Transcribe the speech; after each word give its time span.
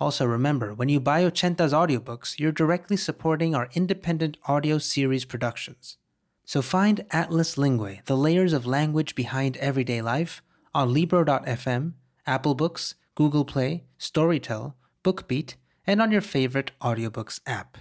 Also, 0.00 0.24
remember 0.24 0.72
when 0.72 0.88
you 0.88 0.98
buy 0.98 1.22
Ochenta's 1.24 1.74
audiobooks, 1.74 2.38
you're 2.38 2.52
directly 2.52 2.96
supporting 2.96 3.54
our 3.54 3.68
independent 3.74 4.38
audio 4.46 4.78
series 4.78 5.26
productions. 5.26 5.98
So 6.46 6.62
find 6.62 7.04
Atlas 7.10 7.58
Lingua, 7.58 7.98
the 8.06 8.16
layers 8.16 8.54
of 8.54 8.66
language 8.66 9.14
behind 9.14 9.58
everyday 9.58 10.00
life, 10.00 10.42
on 10.74 10.92
Libro.fm, 10.92 11.92
Apple 12.26 12.54
Books, 12.54 12.94
Google 13.14 13.44
Play, 13.44 13.84
Storytel, 13.98 14.72
BookBeat, 15.04 15.56
and 15.86 16.00
on 16.00 16.10
your 16.10 16.22
favorite 16.22 16.70
audiobooks 16.80 17.40
app. 17.46 17.76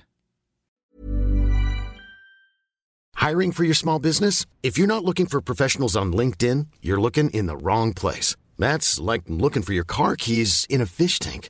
Hiring 3.16 3.52
for 3.52 3.64
your 3.64 3.74
small 3.74 4.00
business? 4.00 4.46
If 4.62 4.78
you're 4.78 4.88
not 4.88 5.04
looking 5.04 5.26
for 5.26 5.42
professionals 5.42 5.96
on 5.96 6.14
LinkedIn, 6.14 6.68
you're 6.82 7.02
looking 7.02 7.30
in 7.30 7.46
the 7.48 7.58
wrong 7.58 7.94
place. 7.94 8.36
That's 8.58 9.00
like 9.00 9.24
looking 9.28 9.62
for 9.62 9.74
your 9.74 9.84
car 9.84 10.16
keys 10.16 10.66
in 10.70 10.82
a 10.82 10.86
fish 10.86 11.20
tank. 11.20 11.50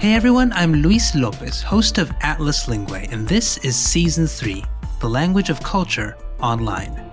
Hey 0.00 0.14
everyone, 0.14 0.50
I'm 0.54 0.72
Luis 0.76 1.14
Lopez, 1.14 1.60
host 1.60 1.98
of 1.98 2.10
Atlas 2.22 2.66
Lingua, 2.66 3.00
and 3.10 3.28
this 3.28 3.58
is 3.58 3.76
Season 3.76 4.26
3 4.26 4.64
The 4.98 5.10
Language 5.10 5.50
of 5.50 5.62
Culture 5.62 6.16
Online. 6.40 7.12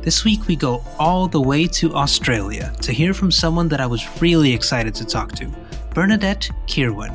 This 0.00 0.24
week 0.24 0.46
we 0.46 0.56
go 0.56 0.82
all 0.98 1.28
the 1.28 1.42
way 1.42 1.66
to 1.66 1.94
Australia 1.94 2.74
to 2.80 2.90
hear 2.90 3.12
from 3.12 3.30
someone 3.30 3.68
that 3.68 3.82
I 3.82 3.86
was 3.86 4.08
really 4.22 4.50
excited 4.50 4.94
to 4.94 5.04
talk 5.04 5.32
to 5.32 5.54
Bernadette 5.92 6.48
Kirwan. 6.66 7.14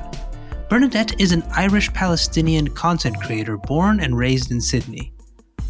Bernadette 0.70 1.20
is 1.20 1.32
an 1.32 1.42
Irish 1.56 1.92
Palestinian 1.94 2.68
content 2.68 3.20
creator 3.20 3.58
born 3.58 4.00
and 4.00 4.16
raised 4.16 4.52
in 4.52 4.62
Sydney. 4.62 5.12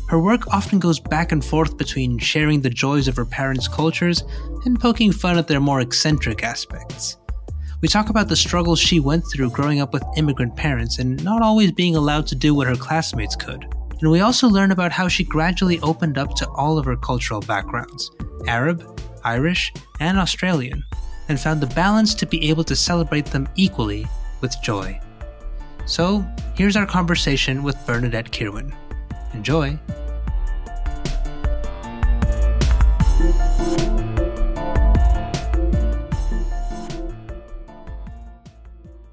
Her 0.10 0.20
work 0.20 0.54
often 0.54 0.78
goes 0.78 1.00
back 1.00 1.32
and 1.32 1.44
forth 1.44 1.78
between 1.78 2.18
sharing 2.18 2.60
the 2.60 2.70
joys 2.70 3.08
of 3.08 3.16
her 3.16 3.26
parents' 3.26 3.70
cultures 3.70 4.26
and 4.66 4.78
poking 4.78 5.14
fun 5.14 5.38
at 5.38 5.48
their 5.48 5.62
more 5.62 5.80
eccentric 5.80 6.44
aspects. 6.44 7.16
We 7.80 7.88
talk 7.88 8.10
about 8.10 8.28
the 8.28 8.36
struggles 8.36 8.80
she 8.80 9.00
went 9.00 9.24
through 9.28 9.52
growing 9.52 9.82
up 9.82 9.94
with 9.94 10.04
immigrant 10.16 10.56
parents 10.56 10.98
and 10.98 11.24
not 11.24 11.44
always 11.44 11.72
being 11.72 11.96
allowed 11.96 12.26
to 12.28 12.36
do 12.36 12.56
what 12.56 12.66
her 12.66 12.76
classmates 12.76 13.36
could. 13.36 13.68
And 14.02 14.10
we 14.10 14.22
also 14.22 14.48
learn 14.48 14.72
about 14.72 14.92
how 14.92 15.08
she 15.08 15.24
gradually 15.24 15.80
opened 15.82 16.18
up 16.18 16.36
to 16.36 16.50
all 16.50 16.80
of 16.80 16.86
her 16.86 16.96
cultural 16.96 17.40
backgrounds 17.42 18.10
Arab, 18.48 19.00
Irish, 19.24 19.72
and 20.00 20.18
Australian 20.18 20.84
and 21.30 21.40
found 21.40 21.62
the 21.62 21.68
balance 21.68 22.16
to 22.16 22.26
be 22.26 22.50
able 22.50 22.64
to 22.64 22.76
celebrate 22.76 23.26
them 23.26 23.48
equally 23.56 24.08
with 24.42 24.56
joy. 24.64 25.00
So, 25.86 26.26
here's 26.56 26.76
our 26.76 26.86
conversation 26.86 27.64
with 27.64 27.78
Bernadette 27.86 28.32
Kirwan. 28.32 28.74
Enjoy! 29.34 29.78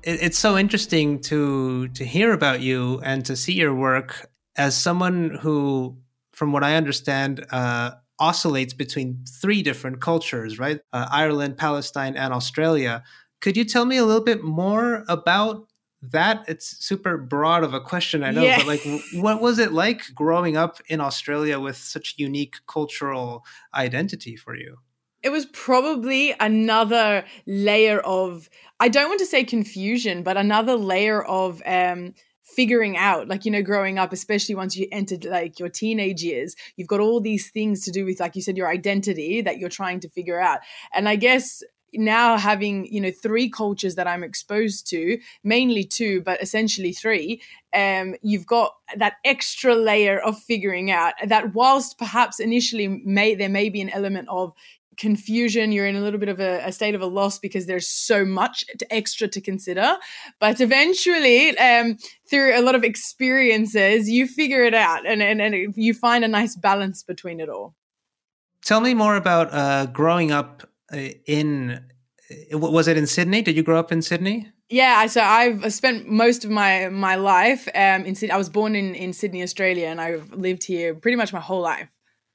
It's 0.05 0.39
so 0.39 0.57
interesting 0.57 1.21
to 1.23 1.89
to 1.89 2.05
hear 2.05 2.33
about 2.33 2.61
you 2.61 3.01
and 3.03 3.25
to 3.27 3.37
see 3.37 3.55
your 3.55 3.75
work 3.75 4.31
as 4.57 4.77
someone 4.77 5.39
who, 5.41 5.97
from 6.33 6.53
what 6.53 6.63
I 6.63 6.77
understand, 6.77 7.45
uh, 7.51 7.93
oscillates 8.19 8.75
between 8.75 9.25
three 9.41 9.63
different 9.63 10.01
cultures, 10.01 10.59
right? 10.59 10.81
Uh, 10.93 11.09
Ireland, 11.11 11.57
Palestine, 11.57 12.17
and 12.17 12.33
Australia. 12.33 13.03
Could 13.41 13.57
you 13.57 13.65
tell 13.65 13.85
me 13.85 13.97
a 13.97 14.05
little 14.05 14.23
bit 14.23 14.45
more 14.45 15.05
about 15.09 15.67
that? 16.03 16.45
It's 16.49 16.85
super 16.85 17.17
broad 17.17 17.65
of 17.65 17.75
a 17.75 17.81
question, 17.81 18.23
I 18.23 18.31
know, 18.31 18.43
yeah. 18.43 18.59
but 18.59 18.67
like, 18.67 18.87
what 19.15 19.41
was 19.43 19.59
it 19.59 19.73
like 19.73 20.03
growing 20.15 20.57
up 20.57 20.81
in 20.87 21.01
Australia 21.01 21.59
with 21.59 21.77
such 21.77 22.15
unique 22.17 22.57
cultural 22.69 23.45
identity 23.75 24.37
for 24.37 24.55
you? 24.55 24.79
It 25.25 25.33
was 25.33 25.47
probably 25.47 26.35
another 26.39 27.25
layer 27.47 28.01
of 28.01 28.49
I 28.79 28.89
don't 28.89 29.09
want 29.09 29.21
to 29.21 29.27
say 29.27 29.43
confusion, 29.43 30.23
but 30.23 30.37
another 30.37 30.77
layer 30.77 31.25
of 31.25 31.63
um 31.67 32.15
figuring 32.43 32.97
out 32.97 33.27
like 33.27 33.47
you 33.47 33.51
know 33.51 33.63
growing 33.63 33.99
up 33.99 34.13
especially 34.13 34.55
once 34.55 34.77
you 34.77 34.87
entered 34.93 35.25
like 35.25 35.59
your 35.59 35.71
teenage 35.71 36.23
years 36.23 36.55
you've 36.77 36.87
got 36.87 37.01
all 37.01 37.19
these 37.19 37.51
things 37.51 37.83
to 37.83 37.91
do 37.91 38.05
with 38.05 38.21
like 38.21 38.37
you 38.37 38.43
said 38.43 38.55
your 38.55 38.69
identity 38.69 39.41
that 39.41 39.57
you're 39.57 39.71
trying 39.71 39.99
to 39.99 40.11
figure 40.11 40.39
out. 40.39 40.61
And 40.93 41.09
i 41.09 41.17
guess 41.17 41.63
now 41.95 42.37
having 42.37 42.87
you 42.93 43.01
know 43.01 43.11
three 43.11 43.49
cultures 43.49 43.95
that 43.95 44.07
i'm 44.07 44.25
exposed 44.25 44.87
to 44.89 45.19
mainly 45.43 45.85
two 45.85 46.21
but 46.23 46.43
essentially 46.43 46.93
three 46.93 47.41
um 47.75 48.15
you've 48.23 48.47
got 48.47 48.73
that 48.97 49.15
extra 49.25 49.75
layer 49.75 50.19
of 50.19 50.39
figuring 50.39 50.91
out 50.91 51.15
that 51.27 51.55
whilst 51.55 51.99
perhaps 51.99 52.41
initially 52.41 52.89
may 52.89 53.35
there 53.35 53.49
may 53.49 53.69
be 53.69 53.81
an 53.81 53.91
element 53.91 54.29
of 54.29 54.53
confusion 54.97 55.73
you're 55.73 55.87
in 55.87 55.97
a 55.97 56.01
little 56.01 56.19
bit 56.19 56.29
of 56.29 56.41
a, 56.41 56.61
a, 56.65 56.73
state 56.73 56.95
of 56.95 57.01
a 57.01 57.07
loss 57.07 57.39
because 57.39 57.67
there's 57.67 57.89
so 57.89 58.25
much 58.25 58.65
extra 58.91 59.29
to 59.29 59.41
consider 59.41 59.97
but 60.41 60.61
eventually 60.61 61.57
um, 61.59 61.97
through 62.29 62.59
a 62.59 62.63
lot 62.63 62.75
of 62.75 62.85
experiences 62.85 64.09
you 64.09 64.27
figure 64.27 64.65
it 64.65 64.75
out 64.75 65.07
and, 65.07 65.23
and, 65.23 65.41
and 65.41 65.75
you 65.77 65.95
find 65.95 66.25
a 66.25 66.29
nice 66.29 66.57
balance 66.57 67.03
between 67.03 67.41
it 67.41 67.49
all 67.49 67.75
tell 68.65 68.81
me 68.81 68.95
more 68.95 69.17
about 69.17 69.53
uh, 69.53 69.87
growing 69.87 70.31
up 70.31 70.69
uh, 70.93 70.97
in 71.27 71.85
uh, 72.53 72.59
was 72.59 72.89
it 72.89 72.97
in 72.97 73.07
sydney 73.07 73.43
did 73.43 73.57
you 73.57 73.63
grow 73.63 73.79
up 73.79 73.93
in 73.93 74.03
sydney 74.03 74.49
yeah, 74.71 75.07
so 75.07 75.21
I've 75.21 75.73
spent 75.73 76.09
most 76.09 76.45
of 76.45 76.51
my 76.51 76.89
my 76.89 77.17
life 77.17 77.69
um, 77.75 78.05
in 78.07 78.15
Sydney. 78.15 78.33
I 78.33 78.39
was 78.39 78.49
born 78.49 78.75
in 78.75 78.95
in 78.95 79.13
Sydney, 79.13 79.43
Australia, 79.43 79.89
and 79.89 80.01
I've 80.01 80.33
lived 80.33 80.65
here 80.65 80.95
pretty 80.95 81.17
much 81.17 81.33
my 81.33 81.41
whole 81.41 81.61
life. 81.61 81.89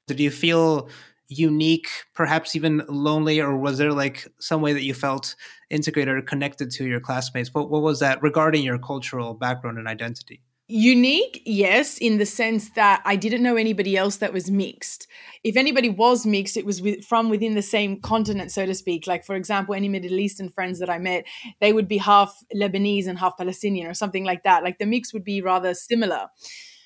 Did 0.06 0.20
you 0.20 0.30
feel 0.30 0.88
unique, 1.30 1.88
perhaps 2.14 2.54
even 2.54 2.82
lonely, 2.88 3.40
or 3.40 3.56
was 3.56 3.78
there 3.78 3.92
like 3.92 4.28
some 4.40 4.60
way 4.60 4.72
that 4.72 4.82
you 4.82 4.92
felt 4.92 5.36
integrated 5.70 6.14
or 6.14 6.22
connected 6.22 6.70
to 6.72 6.86
your 6.86 7.00
classmates? 7.00 7.54
What, 7.54 7.70
what 7.70 7.82
was 7.82 8.00
that 8.00 8.22
regarding 8.22 8.64
your 8.64 8.78
cultural 8.78 9.32
background 9.34 9.78
and 9.78 9.88
identity? 9.88 10.42
Unique, 10.72 11.42
yes, 11.44 11.98
in 11.98 12.18
the 12.18 12.26
sense 12.26 12.70
that 12.70 13.02
I 13.04 13.16
didn't 13.16 13.42
know 13.42 13.56
anybody 13.56 13.96
else 13.96 14.18
that 14.18 14.32
was 14.32 14.52
mixed. 14.52 15.08
If 15.42 15.56
anybody 15.56 15.88
was 15.88 16.24
mixed, 16.24 16.56
it 16.56 16.64
was 16.64 16.80
with, 16.80 17.04
from 17.04 17.28
within 17.28 17.54
the 17.54 17.62
same 17.62 18.00
continent, 18.00 18.52
so 18.52 18.66
to 18.66 18.74
speak. 18.74 19.08
Like, 19.08 19.24
for 19.24 19.34
example, 19.34 19.74
any 19.74 19.88
Middle 19.88 20.20
Eastern 20.20 20.48
friends 20.48 20.78
that 20.78 20.88
I 20.88 20.98
met, 20.98 21.24
they 21.60 21.72
would 21.72 21.88
be 21.88 21.98
half 21.98 22.36
Lebanese 22.54 23.08
and 23.08 23.18
half 23.18 23.36
Palestinian 23.36 23.88
or 23.88 23.94
something 23.94 24.24
like 24.24 24.44
that. 24.44 24.62
Like, 24.62 24.78
the 24.78 24.86
mix 24.86 25.12
would 25.12 25.24
be 25.24 25.42
rather 25.42 25.74
similar. 25.74 26.26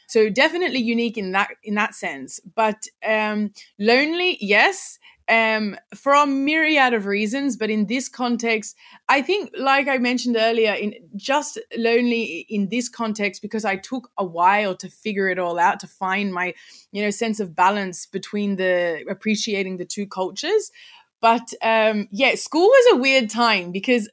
So 0.06 0.28
definitely 0.28 0.80
unique 0.80 1.18
in 1.18 1.32
that 1.32 1.50
in 1.62 1.74
that 1.74 1.94
sense. 1.94 2.40
But 2.54 2.86
um, 3.06 3.52
lonely, 3.78 4.38
yes, 4.40 4.98
um, 5.28 5.76
for 5.94 6.12
a 6.12 6.26
myriad 6.26 6.94
of 6.94 7.06
reasons. 7.06 7.56
But 7.56 7.70
in 7.70 7.86
this 7.86 8.08
context, 8.08 8.76
I 9.08 9.22
think, 9.22 9.50
like 9.56 9.88
I 9.88 9.98
mentioned 9.98 10.36
earlier, 10.38 10.72
in 10.72 10.94
just 11.16 11.58
lonely 11.76 12.46
in 12.48 12.68
this 12.68 12.88
context 12.88 13.42
because 13.42 13.64
I 13.64 13.76
took 13.76 14.10
a 14.18 14.24
while 14.24 14.76
to 14.76 14.88
figure 14.88 15.28
it 15.28 15.38
all 15.38 15.58
out, 15.58 15.80
to 15.80 15.86
find 15.86 16.32
my, 16.32 16.54
you 16.92 17.02
know, 17.02 17.10
sense 17.10 17.40
of 17.40 17.54
balance 17.56 18.06
between 18.06 18.56
the 18.56 19.04
appreciating 19.08 19.76
the 19.78 19.84
two 19.84 20.06
cultures. 20.06 20.70
But 21.20 21.54
um, 21.62 22.08
yeah, 22.10 22.34
school 22.34 22.66
was 22.66 22.94
a 22.94 23.00
weird 23.00 23.30
time 23.30 23.72
because 23.72 24.10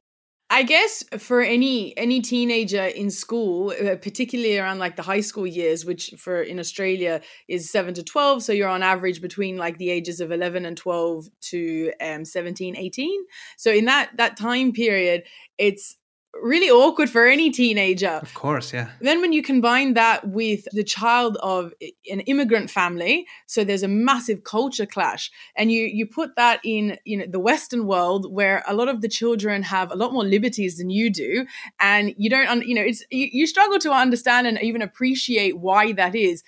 I 0.54 0.64
guess 0.64 1.02
for 1.18 1.42
any 1.42 1.98
any 1.98 2.20
teenager 2.20 2.84
in 2.84 3.10
school, 3.10 3.72
uh, 3.72 3.96
particularly 3.96 4.58
around 4.58 4.80
like 4.80 4.98
the 4.98 5.02
high 5.02 5.22
school 5.22 5.48
years, 5.48 5.86
which 5.86 6.14
for 6.18 6.42
in 6.42 6.60
Australia 6.60 7.22
is 7.48 7.72
seven 7.72 7.94
to 7.94 8.04
twelve, 8.04 8.44
so 8.44 8.52
you're 8.52 8.68
on 8.68 8.84
average 8.84 9.22
between 9.22 9.56
like 9.56 9.78
the 9.78 9.90
ages 9.90 10.20
of 10.20 10.30
eleven 10.30 10.66
and 10.66 10.76
twelve 10.76 11.30
to 11.52 11.94
um, 12.02 12.26
17, 12.26 12.76
18. 12.76 13.24
So 13.56 13.72
in 13.72 13.86
that 13.86 14.12
that 14.18 14.36
time 14.36 14.74
period, 14.74 15.24
it's 15.58 15.96
really 16.34 16.70
awkward 16.70 17.10
for 17.10 17.26
any 17.26 17.52
teenager. 17.52 18.20
Of 18.22 18.34
course, 18.34 18.74
yeah. 18.74 18.90
Then 19.00 19.22
when 19.22 19.34
you 19.34 19.44
combine 19.44 19.94
that 19.96 20.28
with 20.30 20.66
the 20.72 20.84
child 20.84 21.38
of 21.42 21.74
an 22.10 22.22
immigrant 22.22 22.70
family, 22.70 23.28
so 23.48 23.64
there's 23.64 23.84
a 23.84 23.88
massive 23.88 24.44
culture 24.44 24.86
clash, 24.86 25.32
and 25.56 25.72
you 25.72 25.84
you 25.84 26.06
put 26.06 26.36
that 26.36 26.60
in 26.64 26.98
you 27.06 27.18
know 27.18 27.26
the 27.28 27.40
Western 27.40 27.86
world 27.86 28.32
where 28.32 28.64
a 28.68 28.74
lot 28.74 28.88
of 28.88 29.02
the 29.02 29.10
children 29.10 29.64
have 29.64 29.92
a 29.92 29.96
lot 29.96 30.14
more 30.14 30.24
liberties 30.24 30.78
than 30.78 30.90
you 30.90 31.10
do, 31.10 31.46
and 31.80 32.14
you 32.18 32.30
don't 32.30 32.66
you 32.66 32.76
know 32.76 32.82
it's 32.82 33.04
you, 33.12 33.28
you 33.32 33.48
struggle 33.48 33.80
to 33.80 33.92
understand 33.92 34.48
and 34.48 34.62
even 34.62 34.82
appreciate 34.82 35.58
why 35.58 35.92
that 35.94 36.16
is 36.16 36.44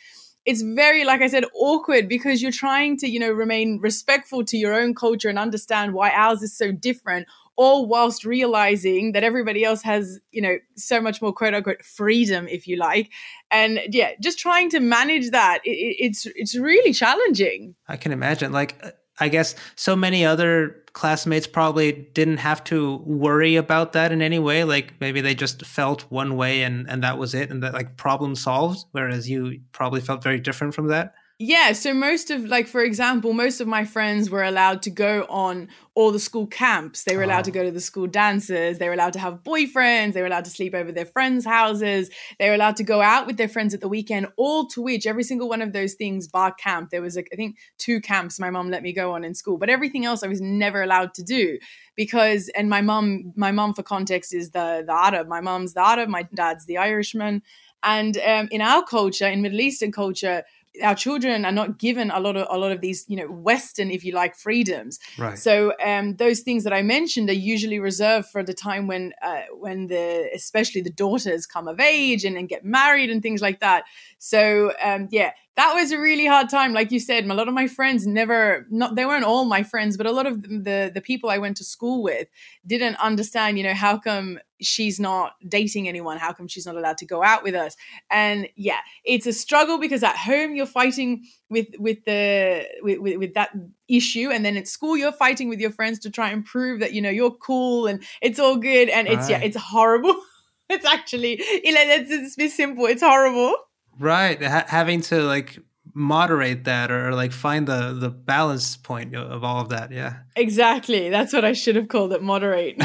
it's 0.46 0.62
very 0.62 1.06
like 1.06 1.22
i 1.22 1.28
said 1.28 1.46
awkward 1.56 2.10
because 2.10 2.42
you're 2.42 2.52
trying 2.52 2.98
to 2.98 3.08
you 3.08 3.20
know 3.20 3.32
remain 3.32 3.80
respectful 3.82 4.44
to 4.44 4.58
your 4.58 4.74
own 4.74 4.94
culture 4.94 5.30
and 5.30 5.40
understand 5.40 5.94
why 5.94 6.10
ours 6.12 6.42
is 6.42 6.56
so 6.56 6.72
different 6.72 7.28
all 7.56 7.88
whilst 7.88 8.26
realizing 8.26 9.12
that 9.12 9.24
everybody 9.24 9.64
else 9.64 9.82
has, 9.84 10.20
you 10.32 10.42
know, 10.42 10.58
so 10.76 11.00
much 11.00 11.22
more 11.22 11.34
quote 11.34 11.54
unquote 11.54 11.84
freedom, 11.84 12.48
if 12.48 12.68
you 12.68 12.78
like. 12.78 13.12
And 13.52 13.80
yeah, 13.90 14.12
just 14.22 14.40
trying 14.40 14.70
to 14.72 14.80
manage 14.80 15.32
that, 15.32 15.60
it, 15.64 15.70
it's 16.00 16.26
it's 16.36 16.56
really 16.56 16.94
challenging. 16.94 17.76
I 17.88 17.98
can 17.98 18.12
imagine. 18.12 18.52
Like, 18.52 18.84
I 19.20 19.30
guess 19.30 19.56
so 19.76 19.96
many 19.96 20.26
other 20.26 20.84
classmates 20.94 21.48
probably 21.48 21.92
didn't 21.92 22.38
have 22.38 22.64
to 22.66 22.98
worry 23.06 23.56
about 23.56 23.94
that 23.94 24.12
in 24.12 24.22
any 24.22 24.40
way. 24.40 24.64
Like 24.64 25.00
maybe 25.00 25.22
they 25.22 25.36
just 25.36 25.66
felt 25.66 26.02
one 26.12 26.36
way 26.36 26.64
and 26.64 26.90
and 26.90 27.04
that 27.04 27.18
was 27.18 27.34
it, 27.34 27.50
and 27.52 27.62
that 27.64 27.74
like 27.74 27.98
problem 27.98 28.36
solved. 28.36 28.86
Whereas 28.92 29.30
you 29.30 29.60
probably 29.72 30.02
felt 30.02 30.24
very 30.24 30.40
different 30.40 30.74
from 30.74 30.88
that. 30.88 31.14
Yeah, 31.45 31.74
so 31.74 31.94
most 31.94 32.31
of 32.31 32.45
like 32.45 32.68
for 32.68 32.81
example, 32.81 33.34
most 33.34 33.60
of 33.60 33.68
my 33.68 33.84
friends 33.84 34.30
were 34.30 34.45
allowed 34.45 34.81
to 34.84 34.90
go 34.90 35.25
on 35.28 35.68
all 35.94 36.10
the 36.10 36.19
school 36.19 36.48
camps. 36.48 37.04
They 37.04 37.18
were 37.18 37.24
allowed 37.24 37.40
oh. 37.40 37.44
to 37.44 37.51
go 37.51 37.63
to 37.66 37.72
the 37.72 37.81
school 37.81 38.07
dances. 38.07 38.78
They 38.78 38.88
were 38.88 38.94
allowed 38.94 39.12
to 39.13 39.19
have 39.19 39.44
boyfriends. 39.44 40.13
They 40.13 40.22
were 40.22 40.28
allowed 40.28 40.45
to 40.45 40.51
sleep 40.51 40.74
over 40.74 40.94
their 40.94 41.06
friends' 41.06 41.44
houses. 41.44 42.10
They 42.40 42.48
were 42.48 42.56
allowed 42.56 42.78
to 42.78 42.86
go 42.86 43.01
out 43.01 43.28
with 43.28 43.36
their 43.36 43.50
friends 43.50 43.74
at 43.74 43.81
the 43.81 43.90
weekend. 43.90 44.28
All 44.38 44.68
to 44.68 44.81
which 44.81 45.06
every 45.06 45.24
single 45.24 45.50
one 45.50 45.62
of 45.62 45.74
those 45.74 45.95
things, 45.95 46.30
bar 46.30 46.54
camp, 46.54 46.92
there 46.92 47.01
was 47.01 47.18
like, 47.18 47.28
I 47.34 47.36
think 47.36 47.57
two 47.78 48.00
camps 48.00 48.39
my 48.39 48.50
mom 48.50 48.69
let 48.69 48.81
me 48.81 48.94
go 48.94 49.12
on 49.12 49.25
in 49.25 49.36
school, 49.36 49.57
but 49.57 49.69
everything 49.69 50.06
else 50.06 50.24
I 50.24 50.28
was 50.28 50.39
never 50.39 50.81
allowed 50.81 51.13
to 51.16 51.24
do 51.24 51.60
because. 51.98 52.50
And 52.56 52.69
my 52.69 52.80
mom, 52.80 53.34
my 53.36 53.51
mom 53.51 53.74
for 53.74 53.84
context 53.84 54.34
is 54.34 54.51
the 54.51 54.86
the 54.88 54.94
Arab. 54.94 55.28
My 55.28 55.42
mom's 55.42 55.74
the 55.74 55.86
Arab. 55.86 56.07
My 56.07 56.24
dad's 56.34 56.68
the 56.68 56.78
Irishman. 56.78 57.42
And 57.84 58.18
um, 58.25 58.48
in 58.50 58.62
our 58.62 58.81
culture, 58.84 59.28
in 59.28 59.42
Middle 59.42 59.60
Eastern 59.60 59.92
culture, 59.92 60.44
our 60.81 60.96
children 60.96 61.46
are 61.46 61.52
not 61.52 61.78
given 61.78 62.10
a 62.10 62.20
lot 62.20 62.36
of 62.36 62.48
a 62.50 62.58
lot 62.58 62.72
of 62.72 62.81
these 62.81 63.06
you 63.08 63.16
know 63.16 63.28
western 63.28 63.92
if 63.92 64.04
you 64.04 64.14
like 64.14 64.36
freedoms. 64.36 65.00
Right. 65.18 65.38
So 65.38 65.74
um, 65.84 66.16
those 66.16 66.40
things 66.40 66.64
that 66.64 66.74
i 66.74 66.81
mentioned 66.81 67.30
are 67.30 67.34
usually 67.34 67.80
reserved 67.80 68.28
for 68.30 68.44
the 68.44 68.54
time 68.54 68.88
when 68.88 69.14
uh, 69.22 69.44
when 69.54 69.88
the 69.88 70.30
especially 70.34 70.81
the 70.81 70.90
daughters 70.90 71.46
come 71.46 71.68
of 71.68 71.80
age 71.80 72.25
and, 72.25 72.38
and 72.38 72.50
get 72.50 72.66
married 72.66 73.10
and 73.10 73.22
things 73.22 73.42
like 73.42 73.60
that. 73.60 73.84
So 74.18 74.74
um, 74.81 75.08
yeah 75.12 75.31
that 75.56 75.74
was 75.75 75.92
a 75.92 76.00
really 76.00 76.25
hard 76.25 76.50
time. 76.50 76.74
Like 76.74 76.92
you 76.92 77.00
said 77.00 77.25
a 77.25 77.34
lot 77.34 77.48
of 77.48 77.54
my 77.54 77.68
friends 77.68 78.08
never 78.08 78.66
not 78.70 78.96
they 78.96 79.06
weren't 79.06 79.25
all 79.25 79.46
my 79.46 79.64
friends 79.64 79.98
but 79.98 80.06
a 80.06 80.12
lot 80.12 80.25
of 80.25 80.42
the 80.42 80.92
the 80.94 81.02
people 81.02 81.30
i 81.30 81.38
went 81.38 81.58
to 81.58 81.64
school 81.64 82.02
with 82.04 82.28
didn't 82.66 82.96
understand 82.96 83.58
you 83.58 83.64
know 83.64 83.74
how 83.74 83.98
come 83.98 84.40
she's 84.65 85.00
not 85.00 85.33
dating 85.48 85.88
anyone 85.88 86.18
how 86.18 86.33
come 86.33 86.48
she's 86.48 86.65
not 86.65 86.75
allowed 86.75 86.98
to 86.98 87.06
go 87.06 87.24
out 87.24 87.44
with 87.44 87.56
us? 87.56 87.75
And 88.10 88.48
yeah 88.56 88.80
it's 89.04 89.27
a 89.27 89.33
struggle 89.33 89.77
because 89.77 90.04
at 90.04 90.15
home 90.15 90.56
you're 90.56 90.65
fighting 90.65 91.25
with 91.50 91.68
with 91.77 92.04
the 92.06 92.68
with, 92.81 93.00
with, 93.00 93.18
with 93.18 93.33
that 93.33 93.51
issue 93.88 94.30
and 94.31 94.45
then 94.45 94.57
at 94.57 94.68
school 94.68 94.98
you're 94.98 95.12
fighting 95.12 95.50
with 95.50 95.60
your 95.60 95.71
friends 95.71 96.00
to 96.00 96.10
try 96.10 96.30
and 96.30 96.45
prove 96.45 96.80
that 96.80 96.94
you 96.94 97.01
know 97.01 97.10
you're 97.10 97.31
cool 97.31 97.88
and 97.88 98.04
it's 98.21 98.39
all 98.39 98.57
good 98.57 98.89
and 98.89 99.07
right. 99.07 99.18
it's 99.18 99.30
yeah 99.30 99.39
it's 99.39 99.57
horrible. 99.57 100.15
It's 100.69 100.86
actually 100.86 101.36
it's, 101.39 102.10
it's 102.10 102.36
be 102.36 102.48
simple 102.48 102.86
it's 102.86 103.04
horrible. 103.04 103.54
Right 104.00 104.42
ha- 104.42 104.65
having 104.68 105.01
to 105.01 105.21
like 105.21 105.60
moderate 105.94 106.63
that 106.63 106.92
or 106.92 107.13
like 107.13 107.31
find 107.31 107.68
the 107.68 107.94
the 107.94 108.10
balance 108.10 108.75
point 108.78 109.16
of 109.16 109.44
all 109.44 109.62
of 109.62 109.69
that 109.69 109.92
yeah 109.92 110.18
exactly 110.36 111.10
that's 111.10 111.34
what 111.34 111.45
i 111.45 111.54
should 111.54 111.75
have 111.75 111.88
called 111.88 112.12
it 112.13 112.22
moderate 112.22 112.81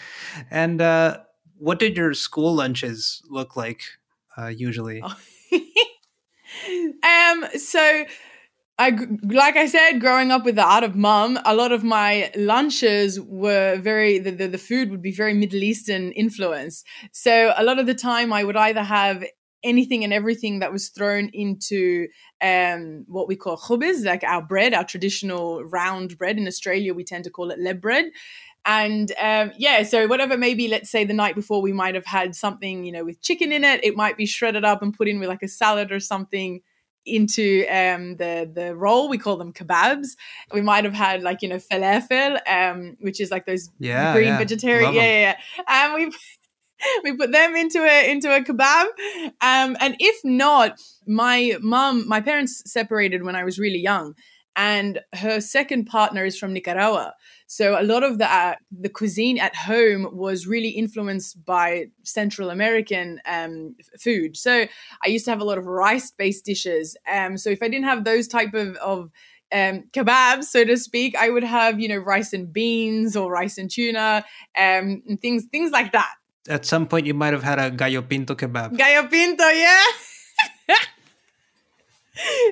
and 0.50 0.80
uh 0.80 1.18
what 1.56 1.78
did 1.78 1.96
your 1.96 2.12
school 2.14 2.54
lunches 2.54 3.22
look 3.28 3.56
like 3.56 3.82
uh 4.36 4.48
usually 4.48 5.02
oh. 5.04 5.14
um 7.02 7.44
so 7.58 8.04
I 8.80 8.96
like 9.24 9.56
I 9.56 9.66
said, 9.66 10.00
growing 10.00 10.30
up 10.30 10.44
with 10.44 10.54
the 10.54 10.64
Arab 10.64 10.94
mum, 10.94 11.36
a 11.44 11.52
lot 11.52 11.72
of 11.72 11.82
my 11.82 12.30
lunches 12.36 13.20
were 13.20 13.76
very 13.76 14.20
the, 14.20 14.30
the, 14.30 14.46
the 14.46 14.58
food 14.58 14.90
would 14.92 15.02
be 15.02 15.10
very 15.10 15.34
Middle 15.34 15.64
Eastern 15.64 16.12
influence. 16.12 16.84
So 17.10 17.52
a 17.56 17.64
lot 17.64 17.80
of 17.80 17.86
the 17.86 17.94
time, 17.94 18.32
I 18.32 18.44
would 18.44 18.56
either 18.56 18.84
have 18.84 19.24
anything 19.62 20.04
and 20.04 20.12
everything 20.12 20.60
that 20.60 20.72
was 20.72 20.88
thrown 20.88 21.30
into 21.32 22.08
um, 22.40 23.04
what 23.08 23.28
we 23.28 23.36
call 23.36 23.56
khubz, 23.56 24.04
like 24.04 24.24
our 24.24 24.42
bread, 24.42 24.74
our 24.74 24.84
traditional 24.84 25.64
round 25.64 26.16
bread. 26.18 26.38
In 26.38 26.46
Australia, 26.46 26.94
we 26.94 27.04
tend 27.04 27.24
to 27.24 27.30
call 27.30 27.50
it 27.50 27.58
leb 27.58 27.80
bread. 27.80 28.06
And 28.64 29.12
um, 29.20 29.52
yeah, 29.56 29.82
so 29.82 30.06
whatever, 30.06 30.36
maybe 30.36 30.68
let's 30.68 30.90
say 30.90 31.04
the 31.04 31.14
night 31.14 31.34
before 31.34 31.62
we 31.62 31.72
might 31.72 31.94
have 31.94 32.04
had 32.04 32.34
something, 32.34 32.84
you 32.84 32.92
know, 32.92 33.04
with 33.04 33.22
chicken 33.22 33.50
in 33.50 33.64
it. 33.64 33.82
It 33.82 33.96
might 33.96 34.16
be 34.16 34.26
shredded 34.26 34.64
up 34.64 34.82
and 34.82 34.94
put 34.94 35.08
in 35.08 35.18
with 35.20 35.28
like 35.28 35.42
a 35.42 35.48
salad 35.48 35.90
or 35.90 36.00
something 36.00 36.60
into 37.06 37.64
um, 37.68 38.16
the 38.16 38.50
the 38.52 38.76
roll. 38.76 39.08
We 39.08 39.18
call 39.18 39.36
them 39.36 39.52
kebabs. 39.52 40.08
We 40.52 40.60
might 40.60 40.84
have 40.84 40.94
had 40.94 41.22
like 41.22 41.42
you 41.42 41.48
know 41.48 41.56
falafel, 41.56 42.38
um, 42.46 42.96
which 43.00 43.20
is 43.20 43.30
like 43.30 43.46
those 43.46 43.70
yeah, 43.78 44.12
green 44.12 44.28
yeah. 44.28 44.38
vegetarian. 44.38 44.92
Yeah, 44.92 45.02
yeah, 45.02 45.20
yeah. 45.20 45.64
And 45.66 45.94
we 45.94 46.12
we 47.04 47.16
put 47.16 47.32
them 47.32 47.56
into 47.56 47.82
a 47.82 48.10
into 48.10 48.34
a 48.34 48.42
kebab. 48.42 48.86
Um, 49.40 49.76
and 49.80 49.96
if 49.98 50.20
not, 50.24 50.80
my 51.06 51.56
mom, 51.60 52.08
my 52.08 52.20
parents 52.20 52.62
separated 52.70 53.22
when 53.22 53.36
I 53.36 53.44
was 53.44 53.58
really 53.58 53.78
young, 53.78 54.14
and 54.56 55.00
her 55.14 55.40
second 55.40 55.86
partner 55.86 56.24
is 56.24 56.38
from 56.38 56.52
Nicaragua. 56.52 57.14
So 57.46 57.80
a 57.80 57.82
lot 57.82 58.02
of 58.02 58.18
the 58.18 58.30
uh, 58.30 58.56
the 58.70 58.88
cuisine 58.88 59.38
at 59.38 59.56
home 59.56 60.08
was 60.12 60.46
really 60.46 60.70
influenced 60.70 61.44
by 61.44 61.86
Central 62.02 62.50
American 62.50 63.20
um, 63.26 63.74
food. 63.98 64.36
So 64.36 64.66
I 65.04 65.08
used 65.08 65.24
to 65.24 65.30
have 65.30 65.40
a 65.40 65.44
lot 65.44 65.58
of 65.58 65.66
rice 65.66 66.10
based 66.10 66.44
dishes. 66.44 66.96
Um, 67.10 67.38
so 67.38 67.50
if 67.50 67.62
I 67.62 67.68
didn't 67.68 67.86
have 67.86 68.04
those 68.04 68.28
type 68.28 68.54
of, 68.54 68.76
of 68.76 69.10
um, 69.50 69.84
kebabs, 69.92 70.44
so 70.44 70.64
to 70.64 70.76
speak, 70.76 71.16
I 71.16 71.30
would 71.30 71.44
have 71.44 71.80
you 71.80 71.88
know 71.88 71.96
rice 71.96 72.32
and 72.32 72.52
beans 72.52 73.16
or 73.16 73.30
rice 73.32 73.58
and 73.58 73.70
tuna, 73.70 74.24
um, 74.56 75.02
and 75.08 75.20
things 75.20 75.46
things 75.50 75.70
like 75.70 75.92
that 75.92 76.14
at 76.48 76.66
some 76.66 76.86
point 76.86 77.06
you 77.06 77.14
might 77.14 77.32
have 77.32 77.42
had 77.42 77.58
a 77.58 77.70
gallo 77.70 78.02
pinto 78.02 78.34
kebab. 78.34 78.76
Gallo 78.76 79.08
pinto, 79.08 79.48
yeah. 79.48 79.84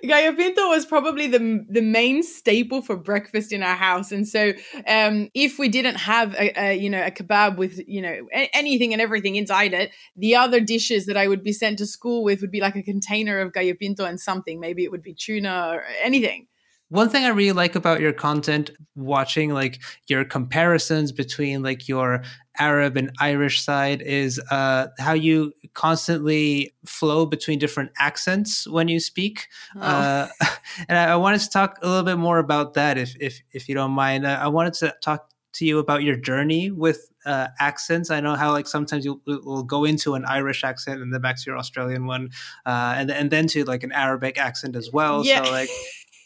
Gallo 0.04 0.32
pinto 0.34 0.68
was 0.68 0.86
probably 0.86 1.26
the 1.26 1.64
the 1.68 1.80
main 1.80 2.22
staple 2.22 2.82
for 2.82 2.96
breakfast 2.96 3.52
in 3.52 3.62
our 3.62 3.74
house, 3.74 4.12
and 4.12 4.26
so 4.28 4.52
um, 4.86 5.28
if 5.34 5.58
we 5.58 5.68
didn't 5.68 5.96
have 5.96 6.34
a, 6.34 6.52
a, 6.60 6.74
you 6.74 6.88
know 6.88 7.02
a 7.04 7.10
kebab 7.10 7.56
with 7.56 7.80
you 7.88 8.00
know 8.00 8.28
anything 8.52 8.92
and 8.92 9.02
everything 9.02 9.36
inside 9.36 9.72
it, 9.72 9.90
the 10.16 10.36
other 10.36 10.60
dishes 10.60 11.06
that 11.06 11.16
I 11.16 11.26
would 11.26 11.42
be 11.42 11.52
sent 11.52 11.78
to 11.78 11.86
school 11.86 12.22
with 12.22 12.40
would 12.40 12.52
be 12.52 12.60
like 12.60 12.76
a 12.76 12.82
container 12.82 13.40
of 13.40 13.52
gallo 13.52 13.74
pinto 13.74 14.04
and 14.04 14.20
something. 14.20 14.60
Maybe 14.60 14.84
it 14.84 14.90
would 14.90 15.02
be 15.02 15.14
tuna 15.14 15.70
or 15.72 15.84
anything. 16.00 16.46
One 16.88 17.08
thing 17.08 17.24
I 17.24 17.28
really 17.28 17.52
like 17.52 17.74
about 17.74 18.00
your 18.00 18.12
content, 18.12 18.70
watching 18.94 19.52
like 19.52 19.80
your 20.06 20.24
comparisons 20.24 21.10
between 21.10 21.62
like 21.62 21.88
your 21.88 22.22
Arab 22.58 22.96
and 22.96 23.10
Irish 23.18 23.62
side, 23.62 24.02
is 24.02 24.40
uh, 24.50 24.88
how 24.98 25.12
you 25.12 25.52
constantly 25.74 26.72
flow 26.86 27.26
between 27.26 27.58
different 27.58 27.90
accents 27.98 28.68
when 28.68 28.86
you 28.86 29.00
speak. 29.00 29.48
Oh. 29.74 29.80
Uh, 29.80 30.28
and 30.88 30.96
I, 30.96 31.12
I, 31.12 31.16
wanted 31.16 31.40
to 31.40 31.50
talk 31.50 31.78
a 31.82 31.88
little 31.88 32.04
bit 32.04 32.18
more 32.18 32.38
about 32.38 32.74
that, 32.74 32.98
if 32.98 33.16
if 33.20 33.40
if 33.52 33.68
you 33.68 33.74
don't 33.74 33.90
mind. 33.90 34.26
I, 34.26 34.44
I 34.44 34.46
wanted 34.46 34.74
to 34.74 34.94
talk 35.02 35.30
to 35.54 35.64
you 35.64 35.78
about 35.78 36.02
your 36.02 36.16
journey 36.16 36.70
with 36.70 37.10
uh, 37.24 37.48
accents. 37.58 38.10
I 38.10 38.20
know 38.20 38.34
how 38.34 38.52
like 38.52 38.68
sometimes 38.68 39.04
you 39.04 39.20
will 39.26 39.64
go 39.64 39.84
into 39.84 40.14
an 40.14 40.24
Irish 40.24 40.62
accent 40.62 41.02
and 41.02 41.12
then 41.12 41.20
back 41.20 41.36
to 41.36 41.42
your 41.46 41.58
Australian 41.58 42.06
one, 42.06 42.30
uh, 42.64 42.94
and 42.96 43.10
and 43.10 43.30
then 43.30 43.48
to 43.48 43.64
like 43.64 43.82
an 43.82 43.92
Arabic 43.92 44.38
accent 44.38 44.76
as 44.76 44.90
well. 44.92 45.24
Yeah. 45.24 45.42
So 45.42 45.50
like 45.50 45.70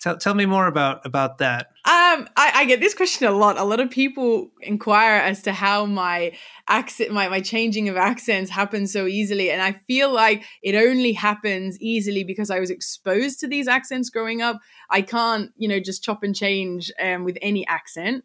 Tell, 0.00 0.16
tell 0.16 0.33
me 0.33 0.47
more 0.47 0.66
about 0.66 1.04
about 1.04 1.38
that. 1.38 1.66
Um, 1.85 2.26
I, 2.37 2.52
I, 2.54 2.64
get 2.66 2.80
this 2.80 2.95
question 2.95 3.26
a 3.26 3.33
lot. 3.33 3.59
A 3.59 3.64
lot 3.64 3.80
of 3.80 3.90
people 3.90 4.50
inquire 4.62 5.21
as 5.21 5.42
to 5.42 5.52
how 5.52 5.85
my 5.85 6.33
accent, 6.69 7.11
my, 7.11 7.28
my 7.28 7.40
changing 7.40 7.88
of 7.88 7.97
accents 7.97 8.50
happens 8.50 8.92
so 8.92 9.07
easily. 9.07 9.50
And 9.50 9.61
I 9.61 9.73
feel 9.73 10.12
like 10.12 10.45
it 10.62 10.75
only 10.75 11.12
happens 11.12 11.78
easily 11.80 12.25
because 12.25 12.50
I 12.50 12.61
was 12.61 12.71
exposed 12.71 13.40
to 13.40 13.49
these 13.49 13.69
accents 13.69 14.09
growing 14.09 14.40
up. 14.40 14.59
I 14.88 15.02
can't, 15.02 15.52
you 15.57 15.69
know, 15.69 15.80
just 15.80 16.02
chop 16.02 16.23
and 16.23 16.35
change 16.35 16.90
um, 16.99 17.25
with 17.25 17.37
any 17.42 17.66
accent. 17.66 18.25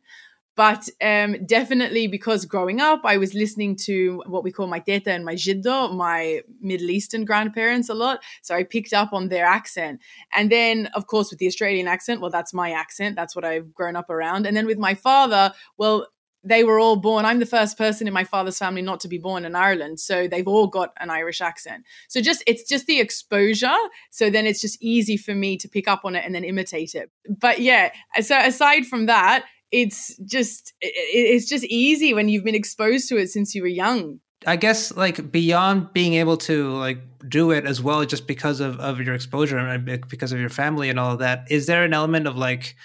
But 0.56 0.88
um, 1.02 1.46
definitely 1.46 2.08
because 2.08 2.46
growing 2.46 2.80
up, 2.80 3.02
I 3.04 3.18
was 3.18 3.34
listening 3.34 3.76
to 3.86 4.24
what 4.26 4.44
we 4.44 4.52
call 4.52 4.68
my 4.68 4.80
teta 4.80 5.12
and 5.12 5.26
my 5.26 5.36
jiddo, 5.36 5.94
my 5.94 6.42
Middle 6.62 6.90
Eastern 6.90 7.26
grandparents 7.26 7.90
a 7.90 7.94
lot. 7.94 8.24
So 8.42 8.56
I 8.56 8.64
picked 8.64 8.94
up 8.94 9.12
on 9.12 9.28
their 9.28 9.46
accent. 9.46 10.02
And 10.34 10.52
then, 10.52 10.88
of 10.94 11.08
course, 11.08 11.30
with 11.30 11.40
the 11.40 11.48
Australian 11.48 11.88
accent, 11.88 12.22
well, 12.22 12.32
that's 12.32 12.54
my 12.54 12.72
accent. 12.72 13.16
That's 13.16 13.36
what 13.36 13.46
I've 13.46 13.74
grown 13.74 13.96
up 13.96 14.10
around. 14.10 14.46
And 14.46 14.56
then 14.56 14.66
with 14.66 14.78
my 14.78 14.96
father, 14.96 15.54
well, 15.78 16.08
they 16.46 16.64
were 16.64 16.80
all 16.80 16.96
born. 16.96 17.26
I'm 17.26 17.40
the 17.40 17.46
first 17.46 17.76
person 17.76 18.08
in 18.08 18.14
my 18.14 18.24
father's 18.24 18.60
family 18.60 18.84
not 18.84 19.00
to 19.00 19.08
be 19.08 19.18
born 19.18 19.46
in 19.46 19.56
Ireland. 19.56 20.00
So 20.00 20.28
they've 20.28 20.48
all 20.48 20.68
got 20.68 20.94
an 21.00 21.10
Irish 21.10 21.42
accent. 21.42 21.86
So 22.08 22.22
just 22.22 22.44
it's 22.46 22.64
just 22.70 22.86
the 22.86 23.00
exposure. 23.00 23.74
So 24.12 24.30
then 24.30 24.46
it's 24.46 24.62
just 24.62 24.78
easy 24.82 25.18
for 25.18 25.34
me 25.34 25.58
to 25.58 25.68
pick 25.68 25.88
up 25.88 26.06
on 26.06 26.16
it 26.16 26.24
and 26.24 26.36
then 26.36 26.44
imitate 26.44 26.94
it. 26.94 27.10
But 27.28 27.60
yeah, 27.62 27.92
so 28.22 28.38
aside 28.38 28.86
from 28.86 29.08
that, 29.08 29.46
it's 29.72 30.16
just 30.26 30.74
it's 30.82 31.48
just 31.48 31.66
easy 31.66 32.14
when 32.14 32.30
you've 32.30 32.44
been 32.44 32.56
exposed 32.56 33.10
to 33.10 33.18
it 33.18 33.30
since 33.30 33.56
you 33.56 33.62
were 33.62 33.68
young. 33.68 34.20
I 34.48 34.56
guess 34.56 34.96
like 34.96 35.32
beyond 35.32 35.94
being 35.94 36.14
able 36.16 36.38
to 36.38 36.72
like 36.74 37.00
do 37.28 37.52
it 37.52 37.66
as 37.66 37.82
well 37.82 38.06
just 38.06 38.28
because 38.28 38.60
of, 38.60 38.80
of 38.80 39.00
your 39.02 39.16
exposure 39.16 39.58
and 39.58 40.08
because 40.08 40.32
of 40.32 40.40
your 40.40 40.50
family 40.50 40.90
and 40.90 41.00
all 41.00 41.14
of 41.14 41.20
that, 41.20 41.46
is 41.50 41.66
there 41.66 41.84
an 41.84 41.94
element 41.94 42.28
of 42.28 42.38
like 42.38 42.76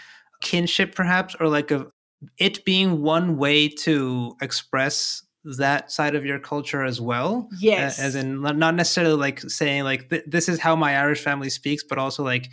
kinship 0.43 0.95
perhaps? 0.95 1.37
Or 1.39 1.49
like 1.49 1.71
of 1.71 1.91
it 2.39 2.65
being 2.65 3.03
one 3.03 3.37
way 3.37 3.69
to 3.69 4.37
express 4.41 5.23
that 5.59 5.91
side 5.91 6.15
of 6.15 6.25
your 6.25 6.39
culture 6.39 6.83
as 6.83 7.01
well? 7.01 7.49
Yes. 7.59 7.99
as 7.99 8.15
in 8.15 8.41
not 8.41 8.75
necessarily 8.75 9.15
like 9.15 9.41
saying 9.41 9.85
like 9.85 10.13
this 10.27 10.49
is 10.49 10.61
how 10.61 10.77
my 10.77 10.97
irish 10.97 11.23
family 11.23 11.51
speaks 11.51 11.83
but 11.83 11.99
also 11.99 12.23
like 12.23 12.49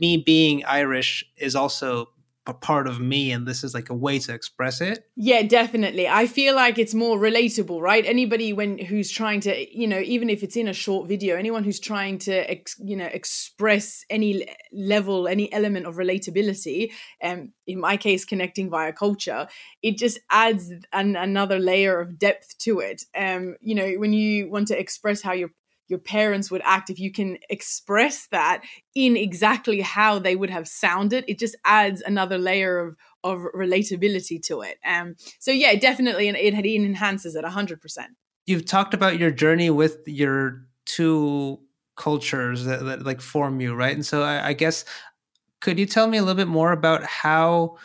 me 0.00 0.16
being 0.16 0.64
irish 0.64 1.24
is 1.38 1.54
also 1.54 2.08
a 2.46 2.54
part 2.54 2.86
of 2.86 3.00
me 3.00 3.32
and 3.32 3.46
this 3.46 3.64
is 3.64 3.74
like 3.74 3.90
a 3.90 3.94
way 3.94 4.18
to 4.20 4.32
express 4.32 4.80
it. 4.80 5.04
Yeah 5.16 5.42
definitely. 5.42 6.08
I 6.08 6.26
feel 6.26 6.54
like 6.54 6.78
it's 6.78 6.94
more 6.94 7.18
relatable 7.18 7.80
right? 7.80 8.04
Anybody 8.06 8.52
when 8.52 8.78
who's 8.78 9.10
trying 9.10 9.40
to 9.40 9.78
you 9.78 9.86
know 9.86 9.98
even 9.98 10.30
if 10.30 10.42
it's 10.42 10.56
in 10.56 10.68
a 10.68 10.72
short 10.72 11.08
video 11.08 11.36
anyone 11.36 11.64
who's 11.64 11.80
trying 11.80 12.18
to 12.18 12.50
ex, 12.50 12.76
you 12.78 12.96
know 12.96 13.06
express 13.06 14.04
any 14.10 14.46
level 14.72 15.26
any 15.26 15.52
element 15.52 15.86
of 15.86 15.96
relatability 15.96 16.92
um, 17.22 17.52
in 17.66 17.80
my 17.80 17.96
case 17.96 18.24
connecting 18.24 18.70
via 18.70 18.92
culture 18.92 19.48
it 19.82 19.98
just 19.98 20.18
adds 20.30 20.72
an, 20.92 21.16
another 21.16 21.58
layer 21.58 22.00
of 22.00 22.18
depth 22.18 22.56
to 22.58 22.80
it. 22.80 23.02
Um 23.16 23.56
you 23.60 23.74
know 23.74 23.92
when 23.94 24.12
you 24.12 24.48
want 24.50 24.68
to 24.68 24.78
express 24.78 25.22
how 25.22 25.32
you're 25.32 25.50
your 25.88 25.98
parents 25.98 26.50
would 26.50 26.62
act 26.64 26.90
if 26.90 26.98
you 26.98 27.12
can 27.12 27.38
express 27.48 28.26
that 28.28 28.62
in 28.94 29.16
exactly 29.16 29.80
how 29.80 30.18
they 30.18 30.36
would 30.36 30.50
have 30.50 30.66
sounded 30.68 31.24
it 31.28 31.38
just 31.38 31.56
adds 31.64 32.02
another 32.02 32.38
layer 32.38 32.78
of 32.78 32.96
of 33.24 33.40
relatability 33.54 34.40
to 34.40 34.60
it. 34.60 34.78
Um 34.84 35.16
so 35.38 35.50
yeah 35.50 35.74
definitely 35.74 36.28
and 36.28 36.36
it, 36.36 36.54
it 36.54 36.66
enhances 36.66 37.34
it 37.34 37.44
100% 37.44 37.78
you've 38.46 38.64
talked 38.64 38.94
about 38.94 39.18
your 39.18 39.30
journey 39.30 39.70
with 39.70 39.98
your 40.06 40.66
two 40.84 41.58
cultures 41.96 42.64
that, 42.64 42.84
that 42.84 43.04
like 43.04 43.20
form 43.20 43.60
you 43.60 43.74
right? 43.74 43.94
And 43.94 44.06
so 44.06 44.22
I, 44.22 44.48
I 44.48 44.52
guess 44.52 44.84
could 45.60 45.78
you 45.78 45.86
tell 45.86 46.06
me 46.06 46.18
a 46.18 46.22
little 46.22 46.36
bit 46.36 46.48
more 46.48 46.72
about 46.72 47.02
how 47.04 47.76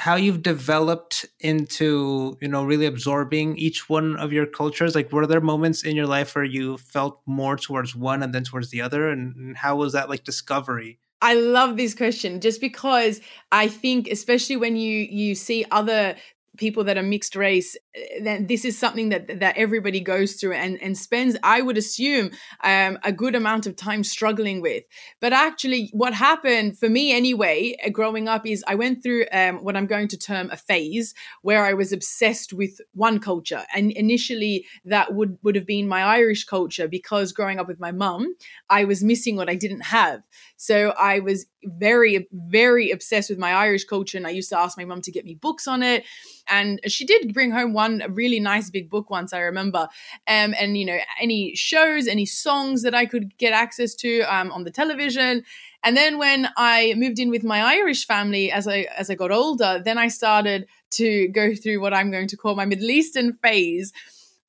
how 0.00 0.14
you've 0.16 0.42
developed 0.42 1.26
into 1.40 2.36
you 2.40 2.48
know 2.48 2.64
really 2.64 2.86
absorbing 2.86 3.56
each 3.58 3.88
one 3.88 4.16
of 4.16 4.32
your 4.32 4.46
cultures? 4.46 4.94
Like 4.94 5.12
were 5.12 5.26
there 5.26 5.40
moments 5.40 5.84
in 5.84 5.94
your 5.94 6.06
life 6.06 6.34
where 6.34 6.44
you 6.44 6.78
felt 6.78 7.20
more 7.26 7.56
towards 7.56 7.94
one 7.94 8.22
and 8.22 8.34
then 8.34 8.44
towards 8.44 8.70
the 8.70 8.80
other? 8.80 9.10
And, 9.10 9.56
how 9.56 9.76
was 9.76 9.92
that 9.92 10.08
like 10.08 10.24
discovery? 10.24 10.98
I 11.22 11.34
love 11.34 11.76
this 11.76 11.94
question 11.94 12.40
just 12.40 12.60
because 12.60 13.20
I 13.52 13.68
think 13.68 14.08
especially 14.08 14.56
when 14.56 14.76
you 14.76 14.96
you 15.22 15.34
see 15.34 15.66
other 15.70 16.16
people 16.56 16.84
that 16.84 16.98
are 16.98 17.02
mixed 17.02 17.36
race 17.36 17.76
eh, 17.94 18.20
then 18.22 18.46
this 18.46 18.64
is 18.64 18.76
something 18.76 19.08
that 19.10 19.40
that 19.40 19.56
everybody 19.56 20.00
goes 20.00 20.34
through 20.34 20.52
and 20.52 20.80
and 20.82 20.96
spends 20.96 21.36
i 21.42 21.60
would 21.60 21.78
assume 21.78 22.30
um, 22.64 22.98
a 23.04 23.12
good 23.12 23.34
amount 23.34 23.66
of 23.66 23.76
time 23.76 24.04
struggling 24.04 24.60
with. 24.60 24.84
But 25.20 25.32
actually 25.32 25.90
what 25.92 26.14
happened 26.14 26.78
for 26.78 26.88
me 26.88 27.12
anyway 27.12 27.76
eh, 27.80 27.88
growing 27.90 28.28
up 28.28 28.46
is 28.46 28.64
i 28.66 28.74
went 28.74 29.02
through 29.02 29.26
um, 29.32 29.64
what 29.64 29.76
i'm 29.76 29.86
going 29.86 30.08
to 30.08 30.18
term 30.18 30.50
a 30.50 30.56
phase 30.56 31.14
where 31.42 31.64
i 31.64 31.72
was 31.72 31.92
obsessed 31.92 32.52
with 32.52 32.80
one 32.94 33.18
culture. 33.20 33.64
And 33.74 33.92
initially 33.92 34.66
that 34.84 35.14
would 35.14 35.38
would 35.42 35.54
have 35.54 35.66
been 35.66 35.88
my 35.88 36.02
irish 36.02 36.44
culture 36.44 36.88
because 36.88 37.32
growing 37.32 37.58
up 37.58 37.68
with 37.68 37.80
my 37.80 37.92
mum 37.92 38.34
i 38.68 38.84
was 38.84 39.04
missing 39.04 39.36
what 39.36 39.48
i 39.48 39.54
didn't 39.54 39.82
have. 39.82 40.22
So 40.56 40.90
i 40.98 41.20
was 41.20 41.46
very 41.64 42.28
very 42.32 42.90
obsessed 42.90 43.30
with 43.30 43.38
my 43.38 43.52
irish 43.52 43.84
culture 43.84 44.16
and 44.16 44.26
i 44.26 44.30
used 44.30 44.48
to 44.48 44.58
ask 44.58 44.78
my 44.78 44.84
mum 44.84 45.02
to 45.02 45.12
get 45.12 45.24
me 45.24 45.34
books 45.34 45.68
on 45.68 45.82
it 45.82 46.04
and 46.50 46.80
she 46.86 47.04
did 47.04 47.32
bring 47.32 47.50
home 47.50 47.72
one 47.72 48.02
really 48.10 48.40
nice 48.40 48.70
big 48.70 48.90
book 48.90 49.10
once, 49.10 49.32
I 49.32 49.38
remember. 49.40 49.88
Um, 50.26 50.54
and, 50.58 50.76
you 50.76 50.84
know, 50.84 50.98
any 51.20 51.54
shows, 51.54 52.06
any 52.06 52.26
songs 52.26 52.82
that 52.82 52.94
I 52.94 53.06
could 53.06 53.36
get 53.38 53.52
access 53.52 53.94
to 53.96 54.20
um, 54.22 54.50
on 54.52 54.64
the 54.64 54.70
television. 54.70 55.44
And 55.82 55.96
then 55.96 56.18
when 56.18 56.48
I 56.56 56.94
moved 56.96 57.18
in 57.18 57.30
with 57.30 57.42
my 57.42 57.60
Irish 57.62 58.06
family 58.06 58.52
as 58.52 58.68
I 58.68 58.86
as 58.96 59.08
I 59.08 59.14
got 59.14 59.30
older, 59.30 59.80
then 59.82 59.96
I 59.96 60.08
started 60.08 60.66
to 60.92 61.28
go 61.28 61.54
through 61.54 61.80
what 61.80 61.94
I'm 61.94 62.10
going 62.10 62.28
to 62.28 62.36
call 62.36 62.54
my 62.54 62.66
Middle 62.66 62.90
Eastern 62.90 63.32
phase 63.34 63.92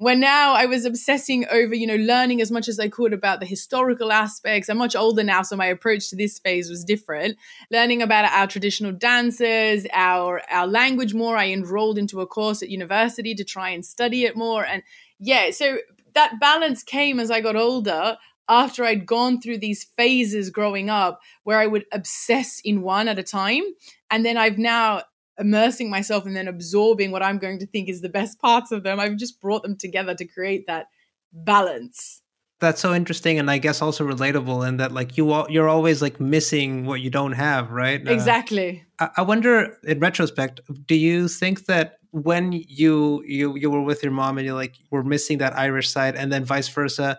where 0.02 0.16
now 0.16 0.54
I 0.54 0.66
was 0.66 0.84
obsessing 0.84 1.46
over, 1.52 1.76
you 1.76 1.86
know, 1.86 1.96
learning 1.96 2.42
as 2.42 2.50
much 2.50 2.68
as 2.68 2.80
I 2.80 2.90
could 2.90 3.14
about 3.14 3.40
the 3.40 3.46
historical 3.46 4.12
aspects. 4.12 4.68
I'm 4.68 4.80
much 4.80 4.96
older 4.96 5.24
now, 5.24 5.44
so 5.44 5.56
my 5.56 5.68
approach 5.68 6.10
to 6.10 6.16
this 6.16 6.40
phase 6.40 6.72
was 6.72 6.84
different. 6.84 7.38
Learning 7.70 8.02
about 8.02 8.26
our 8.26 8.48
traditional 8.48 8.94
dances, 8.94 9.86
our 9.94 10.42
our 10.50 10.66
language 10.66 11.14
more. 11.14 11.38
I 11.38 11.50
enrolled 11.50 12.00
into 12.00 12.20
a 12.20 12.26
course 12.26 12.64
at 12.64 12.70
university 12.70 13.36
to 13.36 13.44
try 13.44 13.70
and 13.70 13.86
study 13.86 14.26
it 14.26 14.36
more. 14.36 14.66
And 14.66 14.82
yeah, 15.20 15.52
so 15.52 15.78
that 16.16 16.40
balance 16.40 16.82
came 16.82 17.20
as 17.20 17.30
I 17.30 17.40
got 17.40 17.56
older 17.56 18.18
after 18.50 18.84
I'd 18.84 19.06
gone 19.06 19.40
through 19.40 19.60
these 19.60 19.84
phases 19.84 20.50
growing 20.50 20.90
up 20.90 21.22
where 21.44 21.60
I 21.60 21.68
would 21.68 21.86
obsess 21.92 22.60
in 22.66 22.82
one 22.82 23.08
at 23.08 23.20
a 23.20 23.24
time. 23.24 23.62
And 24.10 24.26
then 24.26 24.36
I've 24.36 24.58
now 24.58 25.04
immersing 25.42 25.90
myself 25.90 26.26
and 26.26 26.36
then 26.36 26.48
absorbing 26.48 27.12
what 27.12 27.24
I'm 27.24 27.40
going 27.40 27.60
to 27.60 27.66
think 27.66 27.90
is 27.90 28.02
the 28.02 28.10
best 28.10 28.40
parts 28.40 28.72
of 28.72 28.84
them. 28.84 29.00
I've 29.00 29.18
just 29.18 29.42
brought 29.42 29.64
them 29.64 29.76
together 29.76 30.16
to 30.16 30.26
create 30.26 30.68
that 30.68 30.88
balance. 31.34 32.22
That's 32.60 32.80
so 32.80 32.94
interesting, 32.94 33.40
and 33.40 33.50
I 33.50 33.58
guess 33.58 33.82
also 33.82 34.08
relatable 34.08 34.68
in 34.68 34.78
that 34.78 34.92
like 34.92 35.18
you 35.18 35.46
you're 35.50 35.68
always 35.68 36.00
like 36.00 36.20
missing 36.20 36.86
what 36.86 37.02
you 37.02 37.10
don't 37.10 37.32
have, 37.32 37.72
right? 37.72 38.08
Uh, 38.08 38.12
exactly. 38.12 38.86
Uh, 39.00 39.08
I, 39.18 39.22
I 39.22 39.24
wonder, 39.24 39.80
in 39.84 40.00
retrospect, 40.00 40.62
do 40.86 40.96
you 40.96 41.28
think 41.28 41.66
that 41.66 41.98
when 42.12 42.52
you 42.52 43.24
you 43.26 43.56
you 43.56 43.72
were 43.72 43.82
with 43.82 44.04
your 44.04 44.12
mom 44.12 44.38
and 44.38 44.46
you 44.46 44.54
like 44.54 44.76
were 44.92 45.04
missing 45.04 45.40
that 45.40 45.58
Irish 45.58 45.90
side, 45.90 46.16
and 46.16 46.32
then 46.32 46.46
vice 46.46 46.68
versa, 46.68 47.18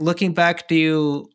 looking 0.00 0.34
back, 0.34 0.66
do 0.66 0.74
you 0.74 1.30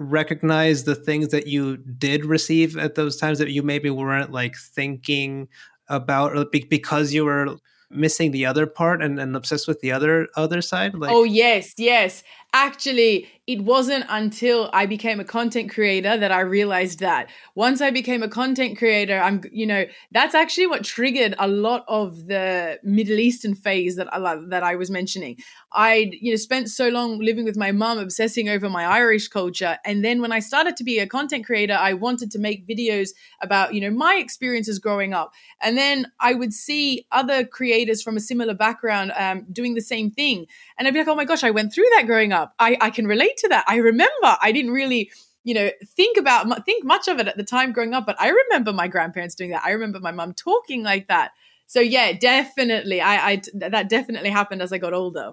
recognize 0.00 0.84
the 0.84 0.94
things 0.94 1.28
that 1.28 1.46
you 1.46 1.76
did 1.76 2.24
receive 2.24 2.76
at 2.76 2.94
those 2.94 3.16
times 3.16 3.38
that 3.38 3.50
you 3.50 3.62
maybe 3.62 3.90
weren't 3.90 4.32
like 4.32 4.56
thinking 4.56 5.46
about 5.90 6.36
uh, 6.36 6.44
because 6.70 7.12
you 7.12 7.24
were 7.24 7.56
missing 7.90 8.30
the 8.30 8.46
other 8.46 8.66
part 8.66 9.02
and, 9.02 9.18
and 9.20 9.36
obsessed 9.36 9.66
with 9.66 9.80
the 9.80 9.90
other 9.90 10.28
other 10.36 10.62
side 10.62 10.94
like 10.94 11.10
oh 11.10 11.24
yes 11.24 11.74
yes 11.76 12.22
actually 12.52 13.28
it 13.50 13.64
wasn't 13.64 14.04
until 14.08 14.70
I 14.72 14.86
became 14.86 15.18
a 15.18 15.24
content 15.24 15.72
creator 15.72 16.16
that 16.16 16.30
I 16.30 16.38
realized 16.38 17.00
that. 17.00 17.28
Once 17.56 17.80
I 17.80 17.90
became 17.90 18.22
a 18.22 18.28
content 18.28 18.78
creator, 18.78 19.18
I'm, 19.18 19.42
you 19.50 19.66
know, 19.66 19.86
that's 20.12 20.36
actually 20.36 20.68
what 20.68 20.84
triggered 20.84 21.34
a 21.36 21.48
lot 21.48 21.84
of 21.88 22.28
the 22.28 22.78
Middle 22.84 23.18
Eastern 23.18 23.56
phase 23.56 23.96
that 23.96 24.06
I 24.14 24.36
that 24.50 24.62
I 24.62 24.76
was 24.76 24.88
mentioning. 24.88 25.36
I, 25.72 26.12
you 26.20 26.30
know, 26.30 26.36
spent 26.36 26.68
so 26.68 26.90
long 26.90 27.18
living 27.18 27.44
with 27.44 27.56
my 27.56 27.72
mom, 27.72 27.98
obsessing 27.98 28.48
over 28.48 28.70
my 28.70 28.84
Irish 28.84 29.26
culture, 29.26 29.78
and 29.84 30.04
then 30.04 30.20
when 30.20 30.30
I 30.30 30.38
started 30.38 30.76
to 30.76 30.84
be 30.84 31.00
a 31.00 31.06
content 31.08 31.44
creator, 31.44 31.74
I 31.74 31.94
wanted 31.94 32.30
to 32.32 32.38
make 32.38 32.68
videos 32.68 33.10
about, 33.40 33.74
you 33.74 33.80
know, 33.80 33.90
my 33.90 34.14
experiences 34.16 34.78
growing 34.78 35.12
up, 35.12 35.32
and 35.60 35.76
then 35.76 36.06
I 36.20 36.34
would 36.34 36.52
see 36.52 37.04
other 37.10 37.44
creators 37.44 38.00
from 38.00 38.16
a 38.16 38.20
similar 38.20 38.54
background 38.54 39.12
um, 39.16 39.46
doing 39.52 39.74
the 39.74 39.80
same 39.80 40.12
thing, 40.12 40.46
and 40.78 40.86
I'd 40.86 40.94
be 40.94 41.00
like, 41.00 41.08
oh 41.08 41.16
my 41.16 41.24
gosh, 41.24 41.42
I 41.42 41.50
went 41.50 41.72
through 41.72 41.88
that 41.96 42.06
growing 42.06 42.32
up. 42.32 42.39
I, 42.58 42.76
I 42.80 42.90
can 42.90 43.06
relate 43.06 43.36
to 43.38 43.48
that. 43.48 43.64
I 43.68 43.76
remember 43.76 44.36
I 44.40 44.52
didn't 44.52 44.72
really 44.72 45.10
you 45.42 45.54
know 45.54 45.70
think 45.96 46.16
about 46.18 46.66
think 46.66 46.84
much 46.84 47.08
of 47.08 47.18
it 47.18 47.26
at 47.26 47.36
the 47.36 47.42
time 47.42 47.72
growing 47.72 47.94
up 47.94 48.04
but 48.04 48.20
i 48.20 48.28
remember 48.28 48.74
my 48.74 48.88
grandparents 48.88 49.34
doing 49.34 49.50
that. 49.50 49.64
I 49.64 49.70
remember 49.70 49.98
my 49.98 50.12
mom 50.12 50.34
talking 50.34 50.82
like 50.82 51.08
that. 51.08 51.30
So 51.66 51.80
yeah 51.80 52.12
definitely 52.12 53.00
i 53.00 53.30
i 53.32 53.42
that 53.54 53.88
definitely 53.88 54.30
happened 54.30 54.60
as 54.60 54.72
i 54.72 54.78
got 54.78 54.92
older 54.92 55.32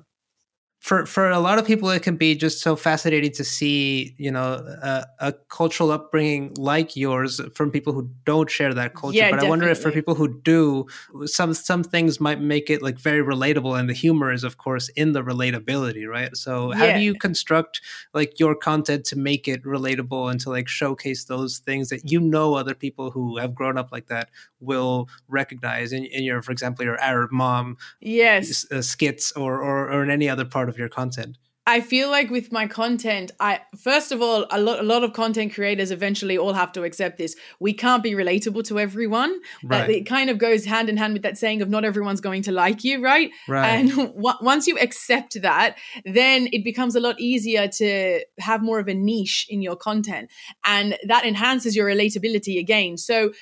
for 0.80 1.06
for 1.08 1.30
a 1.32 1.40
lot 1.40 1.58
of 1.58 1.66
people 1.66 1.90
it 1.90 2.04
can 2.04 2.16
be 2.16 2.36
just 2.36 2.62
so 2.62 2.76
fascinating 2.76 3.32
to 3.32 3.44
see 3.44 4.14
you 4.18 4.30
know 4.32 4.64
a, 4.84 5.06
a 5.20 5.34
cultural 5.50 5.90
upbringing 5.92 6.54
like 6.56 6.96
yours 6.96 7.42
from 7.56 7.72
people 7.72 7.94
who 7.94 8.08
don't 8.26 8.50
share 8.50 8.74
that 8.76 8.94
culture 8.94 9.18
Yeah, 9.18 9.32
but 9.32 9.40
i 9.40 9.50
wonder 9.50 9.68
if 9.68 9.82
for 9.82 9.92
people 9.92 10.14
who 10.14 10.28
do 10.44 10.86
some 11.26 11.56
some 11.56 11.84
things 11.84 12.20
might 12.20 12.40
make 12.40 12.70
it 12.70 12.84
like 12.84 13.00
very 13.00 13.24
relatable 13.24 13.78
and 13.78 13.90
the 13.90 13.94
humor 13.94 14.32
is 14.32 14.44
of 14.44 14.58
course 14.60 14.88
in 14.90 15.14
the 15.14 15.24
relatability 15.24 16.08
right 16.08 16.38
so 16.38 16.72
how 16.72 16.86
Yeah. 16.86 16.94
do 16.98 17.00
you 17.02 17.16
construct 17.16 17.82
like 18.14 18.40
your 18.40 18.54
content 18.56 19.04
to 19.06 19.16
make 19.18 19.48
it 19.48 19.64
relatable 19.64 20.30
and 20.30 20.40
to 20.42 20.52
like 20.52 20.68
showcase 20.68 21.26
those 21.26 21.58
things 21.58 21.90
that 21.90 22.12
you 22.12 22.20
know 22.20 22.54
other 22.54 22.76
people 22.76 23.10
who 23.10 23.38
have 23.38 23.56
grown 23.56 23.80
up 23.80 23.92
like 23.92 24.08
that 24.08 24.30
will 24.60 25.10
recognize 25.28 25.92
in, 25.92 26.06
in 26.06 26.24
your 26.24 26.42
for 26.44 26.52
example 26.52 26.86
your 26.86 27.00
arab 27.02 27.32
mom 27.32 27.78
Yes. 28.00 28.66
uh, 28.72 28.82
skits 28.84 29.32
or, 29.32 29.60
or 29.62 29.92
or 29.92 30.04
in 30.04 30.12
any 30.12 30.30
other 30.30 30.46
part 30.46 30.67
of 30.70 30.78
your 30.78 30.90
content. 30.90 31.38
I 31.70 31.82
feel 31.82 32.10
like 32.10 32.30
with 32.30 32.50
my 32.50 32.66
content, 32.66 33.32
I 33.42 33.60
first 33.78 34.14
of 34.14 34.22
all, 34.22 34.46
a 34.52 34.58
lot, 34.62 34.80
a 34.80 34.84
lot 34.84 35.04
of 35.04 35.12
content 35.12 35.54
creators 35.54 35.92
eventually 35.92 36.38
all 36.38 36.54
have 36.54 36.72
to 36.72 36.84
accept 36.84 37.18
this. 37.18 37.36
We 37.60 37.74
can't 37.74 38.02
be 38.02 38.12
relatable 38.14 38.64
to 38.70 38.80
everyone. 38.80 39.38
That 39.64 39.82
Right. 39.82 39.90
it 39.98 40.06
kind 40.06 40.30
of 40.30 40.38
goes 40.38 40.64
hand 40.64 40.88
in 40.88 40.96
hand 40.96 41.12
with 41.12 41.24
that 41.24 41.38
saying 41.38 41.62
of 41.62 41.68
not 41.70 41.84
everyone's 41.84 42.22
going 42.22 42.44
to 42.44 42.54
like 42.54 42.86
you, 42.86 43.04
right? 43.04 43.32
Right. 43.50 43.68
And 43.68 43.90
w- 44.16 44.38
once 44.40 44.66
you 44.66 44.78
accept 44.80 45.42
that, 45.42 45.76
then 46.06 46.48
it 46.54 46.64
becomes 46.64 46.96
a 46.96 47.02
lot 47.02 47.20
easier 47.20 47.68
to 47.68 48.24
have 48.40 48.64
more 48.64 48.80
of 48.80 48.88
a 48.88 48.94
niche 48.94 49.46
in 49.50 49.62
your 49.62 49.76
content, 49.76 50.32
and 50.64 50.98
that 51.06 51.26
enhances 51.26 51.76
your 51.76 51.90
relatability 51.90 52.58
again. 52.60 52.96
So 52.96 53.34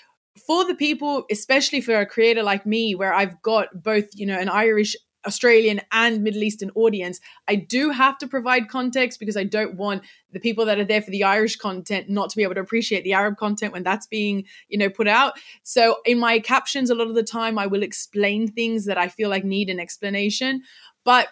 for 0.47 0.65
the 0.65 0.75
people, 0.75 1.25
especially 1.31 1.79
for 1.79 1.93
a 1.99 2.05
creator 2.05 2.43
like 2.43 2.65
me, 2.65 2.95
where 2.95 3.13
I've 3.13 3.41
got 3.41 3.67
both, 3.83 4.05
you 4.15 4.25
know, 4.25 4.37
an 4.37 4.49
Irish, 4.49 4.95
Australian, 5.25 5.81
and 5.91 6.23
Middle 6.23 6.43
Eastern 6.43 6.71
audience, 6.75 7.19
I 7.47 7.55
do 7.55 7.91
have 7.91 8.17
to 8.19 8.27
provide 8.27 8.69
context 8.69 9.19
because 9.19 9.37
I 9.37 9.43
don't 9.43 9.75
want 9.75 10.03
the 10.31 10.39
people 10.39 10.65
that 10.65 10.79
are 10.79 10.85
there 10.85 11.01
for 11.01 11.11
the 11.11 11.23
Irish 11.23 11.55
content 11.55 12.09
not 12.09 12.29
to 12.29 12.37
be 12.37 12.43
able 12.43 12.55
to 12.55 12.61
appreciate 12.61 13.03
the 13.03 13.13
Arab 13.13 13.37
content 13.37 13.73
when 13.73 13.83
that's 13.83 14.07
being, 14.07 14.45
you 14.67 14.77
know, 14.77 14.89
put 14.89 15.07
out. 15.07 15.33
So 15.63 15.97
in 16.05 16.19
my 16.19 16.39
captions, 16.39 16.89
a 16.89 16.95
lot 16.95 17.07
of 17.07 17.15
the 17.15 17.23
time, 17.23 17.57
I 17.57 17.67
will 17.67 17.83
explain 17.83 18.47
things 18.47 18.85
that 18.85 18.97
I 18.97 19.07
feel 19.07 19.29
like 19.29 19.43
need 19.43 19.69
an 19.69 19.79
explanation. 19.79 20.63
But 21.03 21.29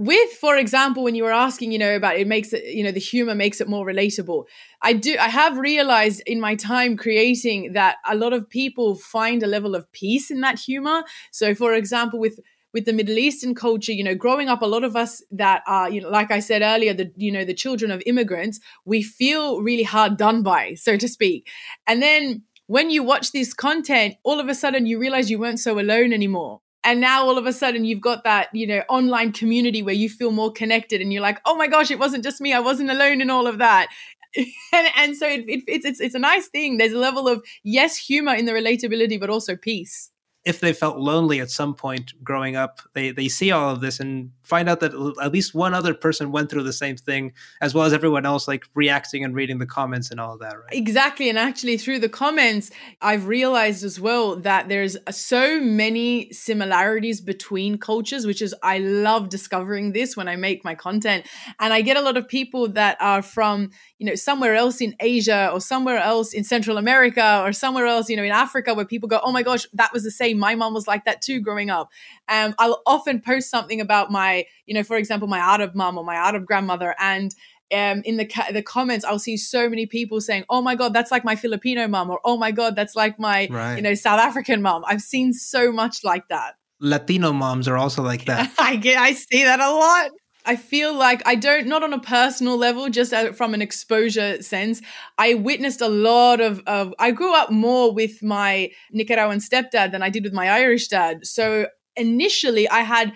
with 0.00 0.30
for 0.32 0.56
example 0.56 1.02
when 1.02 1.14
you 1.14 1.22
were 1.22 1.30
asking 1.30 1.72
you 1.72 1.78
know 1.78 1.94
about 1.94 2.16
it 2.16 2.26
makes 2.26 2.54
it 2.54 2.64
you 2.64 2.82
know 2.82 2.90
the 2.90 2.98
humor 2.98 3.34
makes 3.34 3.60
it 3.60 3.68
more 3.68 3.84
relatable 3.84 4.44
i 4.80 4.94
do 4.94 5.14
i 5.20 5.28
have 5.28 5.58
realized 5.58 6.22
in 6.26 6.40
my 6.40 6.54
time 6.54 6.96
creating 6.96 7.74
that 7.74 7.96
a 8.08 8.14
lot 8.16 8.32
of 8.32 8.48
people 8.48 8.94
find 8.94 9.42
a 9.42 9.46
level 9.46 9.74
of 9.74 9.90
peace 9.92 10.30
in 10.30 10.40
that 10.40 10.58
humor 10.58 11.02
so 11.32 11.54
for 11.54 11.74
example 11.74 12.18
with 12.18 12.40
with 12.72 12.84
the 12.84 12.92
middle 12.92 13.18
eastern 13.18 13.54
culture 13.54 13.92
you 13.92 14.04
know 14.04 14.14
growing 14.14 14.48
up 14.48 14.62
a 14.62 14.66
lot 14.66 14.84
of 14.84 14.96
us 14.96 15.22
that 15.30 15.62
are 15.66 15.90
you 15.90 16.00
know 16.00 16.08
like 16.08 16.30
i 16.30 16.40
said 16.40 16.62
earlier 16.62 16.94
the 16.94 17.10
you 17.16 17.30
know 17.32 17.44
the 17.44 17.54
children 17.54 17.90
of 17.90 18.02
immigrants 18.06 18.60
we 18.84 19.02
feel 19.02 19.60
really 19.60 19.82
hard 19.82 20.16
done 20.16 20.42
by 20.42 20.74
so 20.74 20.96
to 20.96 21.08
speak. 21.08 21.48
And 21.86 22.02
then 22.02 22.42
when 22.66 22.90
you 22.90 23.02
watch 23.02 23.32
this 23.32 23.52
content 23.52 24.14
all 24.22 24.40
of 24.40 24.48
a 24.48 24.54
sudden 24.54 24.86
you 24.86 24.98
realize 24.98 25.30
you 25.30 25.38
weren't 25.38 25.60
so 25.60 25.78
alone 25.78 26.12
anymore. 26.12 26.60
And 26.82 26.98
now 27.00 27.24
all 27.24 27.36
of 27.36 27.44
a 27.44 27.52
sudden 27.52 27.84
you've 27.84 28.00
got 28.00 28.24
that 28.24 28.48
you 28.52 28.66
know 28.66 28.82
online 28.88 29.32
community 29.32 29.82
where 29.82 29.94
you 29.94 30.08
feel 30.08 30.30
more 30.30 30.52
connected 30.52 31.00
and 31.00 31.12
you're 31.12 31.22
like 31.22 31.40
oh 31.44 31.56
my 31.56 31.66
gosh 31.66 31.90
it 31.90 31.98
wasn't 31.98 32.24
just 32.24 32.40
me. 32.40 32.52
I 32.52 32.60
wasn't 32.60 32.90
alone 32.90 33.20
in 33.20 33.30
all 33.30 33.46
of 33.46 33.58
that. 33.58 33.88
And, 34.72 34.86
and 34.96 35.16
so 35.16 35.26
it, 35.26 35.40
it, 35.48 35.64
it's, 35.66 35.84
it's 35.84 36.00
it's 36.00 36.14
a 36.14 36.20
nice 36.20 36.46
thing. 36.46 36.78
There's 36.78 36.92
a 36.92 36.98
level 36.98 37.26
of 37.26 37.44
yes 37.64 37.96
humor 37.96 38.32
in 38.32 38.44
the 38.44 38.52
relatability 38.52 39.18
but 39.18 39.28
also 39.28 39.56
peace 39.56 40.12
If 40.44 40.60
they 40.60 40.72
felt 40.72 40.98
lonely 40.98 41.40
at 41.40 41.50
some 41.50 41.74
point 41.74 42.12
growing 42.24 42.56
up, 42.56 42.80
they 42.94 43.10
they 43.10 43.28
see 43.28 43.50
all 43.50 43.70
of 43.70 43.80
this 43.80 44.00
and 44.00 44.30
find 44.42 44.68
out 44.68 44.80
that 44.80 44.92
at 45.22 45.32
least 45.32 45.54
one 45.54 45.74
other 45.74 45.94
person 45.94 46.32
went 46.32 46.50
through 46.50 46.64
the 46.64 46.72
same 46.72 46.96
thing, 46.96 47.32
as 47.60 47.72
well 47.72 47.84
as 47.84 47.92
everyone 47.92 48.26
else, 48.26 48.48
like 48.48 48.64
reacting 48.74 49.22
and 49.24 49.34
reading 49.34 49.58
the 49.58 49.66
comments 49.66 50.10
and 50.10 50.18
all 50.18 50.36
that, 50.38 50.54
right? 50.58 50.72
Exactly. 50.72 51.28
And 51.28 51.38
actually, 51.38 51.76
through 51.76 52.00
the 52.00 52.08
comments, 52.08 52.70
I've 53.00 53.28
realized 53.28 53.84
as 53.84 54.00
well 54.00 54.36
that 54.36 54.68
there's 54.68 54.96
so 55.10 55.60
many 55.60 56.32
similarities 56.32 57.20
between 57.20 57.78
cultures, 57.78 58.26
which 58.26 58.42
is, 58.42 58.54
I 58.62 58.78
love 58.78 59.28
discovering 59.28 59.92
this 59.92 60.16
when 60.16 60.26
I 60.26 60.34
make 60.36 60.64
my 60.64 60.74
content. 60.74 61.26
And 61.60 61.72
I 61.72 61.82
get 61.82 61.96
a 61.96 62.02
lot 62.02 62.16
of 62.16 62.26
people 62.26 62.68
that 62.70 62.96
are 63.00 63.22
from, 63.22 63.70
you 63.98 64.06
know, 64.06 64.16
somewhere 64.16 64.56
else 64.56 64.80
in 64.80 64.96
Asia 64.98 65.50
or 65.52 65.60
somewhere 65.60 65.98
else 65.98 66.32
in 66.32 66.42
Central 66.42 66.76
America 66.76 67.42
or 67.44 67.52
somewhere 67.52 67.86
else, 67.86 68.08
you 68.08 68.16
know, 68.16 68.24
in 68.24 68.32
Africa 68.32 68.74
where 68.74 68.84
people 68.84 69.08
go, 69.08 69.20
oh 69.22 69.30
my 69.30 69.44
gosh, 69.44 69.66
that 69.74 69.92
was 69.92 70.02
the 70.02 70.10
same. 70.10 70.39
My 70.40 70.54
mom 70.56 70.74
was 70.74 70.88
like 70.88 71.04
that 71.04 71.22
too 71.22 71.40
growing 71.40 71.70
up. 71.70 71.90
Um, 72.28 72.54
I'll 72.58 72.82
often 72.86 73.20
post 73.20 73.50
something 73.50 73.80
about 73.80 74.10
my, 74.10 74.46
you 74.66 74.74
know, 74.74 74.82
for 74.82 74.96
example, 74.96 75.28
my 75.28 75.38
Arab 75.38 75.74
mom 75.74 75.96
or 75.98 76.04
my 76.04 76.16
Arab 76.16 76.46
grandmother. 76.46 76.94
And 76.98 77.32
um, 77.72 78.02
in 78.04 78.16
the 78.16 78.24
ca- 78.24 78.50
the 78.52 78.62
comments, 78.62 79.04
I'll 79.04 79.18
see 79.20 79.36
so 79.36 79.68
many 79.68 79.86
people 79.86 80.20
saying, 80.20 80.44
"Oh 80.50 80.60
my 80.60 80.74
god, 80.74 80.92
that's 80.92 81.12
like 81.12 81.24
my 81.24 81.36
Filipino 81.36 81.86
mom," 81.86 82.10
or 82.10 82.20
"Oh 82.24 82.36
my 82.36 82.50
god, 82.50 82.74
that's 82.74 82.96
like 82.96 83.18
my 83.18 83.46
Right. 83.48 83.76
you 83.76 83.82
know 83.82 83.94
South 83.94 84.18
African 84.18 84.60
mom." 84.60 84.82
I've 84.88 85.02
seen 85.02 85.32
so 85.32 85.70
much 85.70 86.02
like 86.02 86.26
that. 86.28 86.54
Latino 86.80 87.32
moms 87.32 87.68
are 87.68 87.76
also 87.76 88.02
like 88.02 88.24
that. 88.24 88.50
I 88.58 88.76
get, 88.76 88.96
I 88.98 89.12
see 89.12 89.44
that 89.44 89.60
a 89.60 89.70
lot. 89.70 90.10
I 90.44 90.56
feel 90.56 90.94
like 90.94 91.22
I 91.26 91.34
don't, 91.34 91.66
not 91.66 91.82
on 91.82 91.92
a 91.92 92.00
personal 92.00 92.56
level, 92.56 92.88
just 92.88 93.14
from 93.36 93.54
an 93.54 93.62
exposure 93.62 94.42
sense. 94.42 94.80
I 95.18 95.34
witnessed 95.34 95.80
a 95.80 95.88
lot 95.88 96.40
of, 96.40 96.62
of, 96.66 96.94
I 96.98 97.10
grew 97.10 97.34
up 97.34 97.50
more 97.50 97.92
with 97.92 98.22
my 98.22 98.70
Nicaraguan 98.92 99.38
stepdad 99.38 99.92
than 99.92 100.02
I 100.02 100.10
did 100.10 100.24
with 100.24 100.32
my 100.32 100.48
Irish 100.48 100.88
dad. 100.88 101.26
So 101.26 101.66
initially, 101.96 102.68
I 102.68 102.80
had 102.80 103.12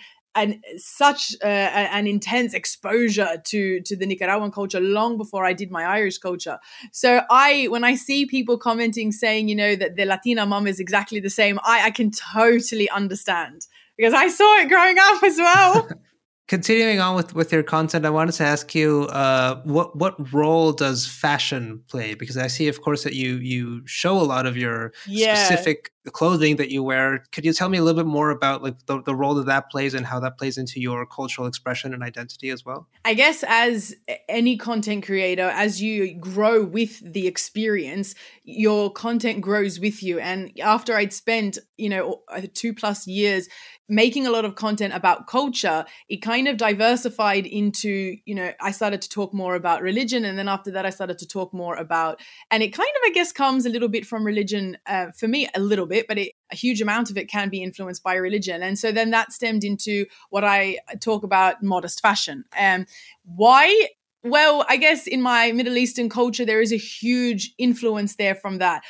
such 0.76 1.34
uh, 1.42 1.46
an 1.46 2.06
intense 2.06 2.54
exposure 2.54 3.40
to 3.46 3.80
to 3.82 3.96
the 3.96 4.04
Nicaraguan 4.04 4.50
culture 4.50 4.80
long 4.80 5.16
before 5.16 5.44
I 5.44 5.52
did 5.52 5.70
my 5.70 5.84
Irish 5.84 6.18
culture. 6.18 6.58
So 6.92 7.22
I, 7.30 7.66
when 7.70 7.84
I 7.84 7.94
see 7.94 8.26
people 8.26 8.58
commenting 8.58 9.12
saying, 9.12 9.48
you 9.48 9.54
know, 9.54 9.76
that 9.76 9.96
the 9.96 10.04
Latina 10.04 10.44
mom 10.44 10.66
is 10.66 10.80
exactly 10.80 11.20
the 11.20 11.30
same, 11.30 11.60
I, 11.62 11.84
I 11.84 11.90
can 11.90 12.10
totally 12.10 12.90
understand 12.90 13.66
because 13.96 14.12
I 14.12 14.28
saw 14.28 14.56
it 14.58 14.68
growing 14.68 14.98
up 14.98 15.22
as 15.22 15.36
well. 15.36 15.88
Continuing 16.46 17.00
on 17.00 17.16
with, 17.16 17.34
with 17.34 17.50
your 17.52 17.62
content, 17.62 18.04
I 18.04 18.10
wanted 18.10 18.32
to 18.32 18.44
ask 18.44 18.74
you 18.74 19.04
uh, 19.04 19.62
what 19.64 19.96
what 19.96 20.30
role 20.30 20.72
does 20.72 21.06
fashion 21.06 21.82
play? 21.88 22.12
Because 22.14 22.36
I 22.36 22.48
see, 22.48 22.68
of 22.68 22.82
course, 22.82 23.02
that 23.04 23.14
you 23.14 23.36
you 23.36 23.80
show 23.86 24.20
a 24.20 24.28
lot 24.28 24.44
of 24.44 24.54
your 24.54 24.92
Yeah. 25.06 25.34
specific 25.34 25.90
clothing 26.12 26.56
that 26.56 26.70
you 26.70 26.82
wear. 26.82 27.24
Could 27.32 27.46
you 27.46 27.54
tell 27.54 27.70
me 27.70 27.78
a 27.78 27.82
little 27.82 28.02
bit 28.04 28.06
more 28.06 28.28
about 28.28 28.62
like 28.62 28.84
the, 28.84 29.00
the 29.00 29.14
role 29.14 29.32
that 29.36 29.46
that 29.46 29.70
plays 29.70 29.94
and 29.94 30.04
how 30.04 30.20
that 30.20 30.36
plays 30.36 30.58
into 30.58 30.80
your 30.80 31.06
cultural 31.06 31.46
expression 31.46 31.94
and 31.94 32.02
identity 32.02 32.50
as 32.50 32.62
well? 32.62 32.88
I 33.06 33.14
guess 33.14 33.42
as 33.48 33.94
any 34.28 34.58
content 34.58 35.06
creator, 35.06 35.50
as 35.54 35.80
you 35.80 36.12
grow 36.12 36.62
with 36.62 37.00
the 37.10 37.26
experience, 37.26 38.14
your 38.42 38.92
content 38.92 39.40
grows 39.40 39.80
with 39.80 40.02
you. 40.02 40.18
And 40.18 40.52
after 40.62 40.94
I'd 40.94 41.14
spent, 41.14 41.56
you 41.78 41.88
know, 41.88 42.20
uh, 42.28 42.42
two 42.52 42.74
plus 42.74 43.06
years 43.06 43.48
making 43.88 44.26
a 44.26 44.30
lot 44.30 44.44
of 44.44 44.54
content 44.54 44.94
about 44.94 45.26
culture, 45.26 45.84
it 46.08 46.18
kind 46.18 46.48
of 46.48 46.56
diversified 46.56 47.46
into, 47.46 48.16
you 48.24 48.34
know, 48.34 48.52
I 48.60 48.70
started 48.70 49.02
to 49.02 49.08
talk 49.08 49.34
more 49.34 49.54
about 49.54 49.82
religion. 49.82 50.24
And 50.24 50.38
then 50.38 50.48
after 50.48 50.70
that, 50.70 50.86
I 50.86 50.90
started 50.90 51.18
to 51.18 51.26
talk 51.26 51.52
more 51.52 51.76
about, 51.76 52.20
and 52.50 52.62
it 52.62 52.70
kind 52.72 52.88
of, 52.88 53.10
I 53.10 53.12
guess, 53.12 53.32
comes 53.32 53.66
a 53.66 53.70
little 53.70 53.88
bit 53.88 54.06
from 54.06 54.24
religion 54.24 54.78
uh, 54.86 55.10
for 55.10 55.28
me, 55.28 55.48
a 55.54 55.60
little 55.60 55.86
bit, 55.86 56.06
but 56.08 56.18
it, 56.18 56.32
a 56.50 56.56
huge 56.56 56.80
amount 56.80 57.10
of 57.10 57.18
it 57.18 57.28
can 57.28 57.50
be 57.50 57.62
influenced 57.62 58.02
by 58.02 58.14
religion. 58.14 58.62
And 58.62 58.78
so 58.78 58.90
then 58.90 59.10
that 59.10 59.32
stemmed 59.32 59.64
into 59.64 60.06
what 60.30 60.44
I 60.44 60.78
talk 61.00 61.22
about 61.22 61.62
modest 61.62 62.00
fashion. 62.00 62.44
Um, 62.58 62.86
why? 63.24 63.88
Well, 64.22 64.64
I 64.70 64.78
guess 64.78 65.06
in 65.06 65.20
my 65.20 65.52
Middle 65.52 65.76
Eastern 65.76 66.08
culture, 66.08 66.46
there 66.46 66.62
is 66.62 66.72
a 66.72 66.78
huge 66.78 67.52
influence 67.58 68.16
there 68.16 68.34
from 68.34 68.56
that. 68.58 68.82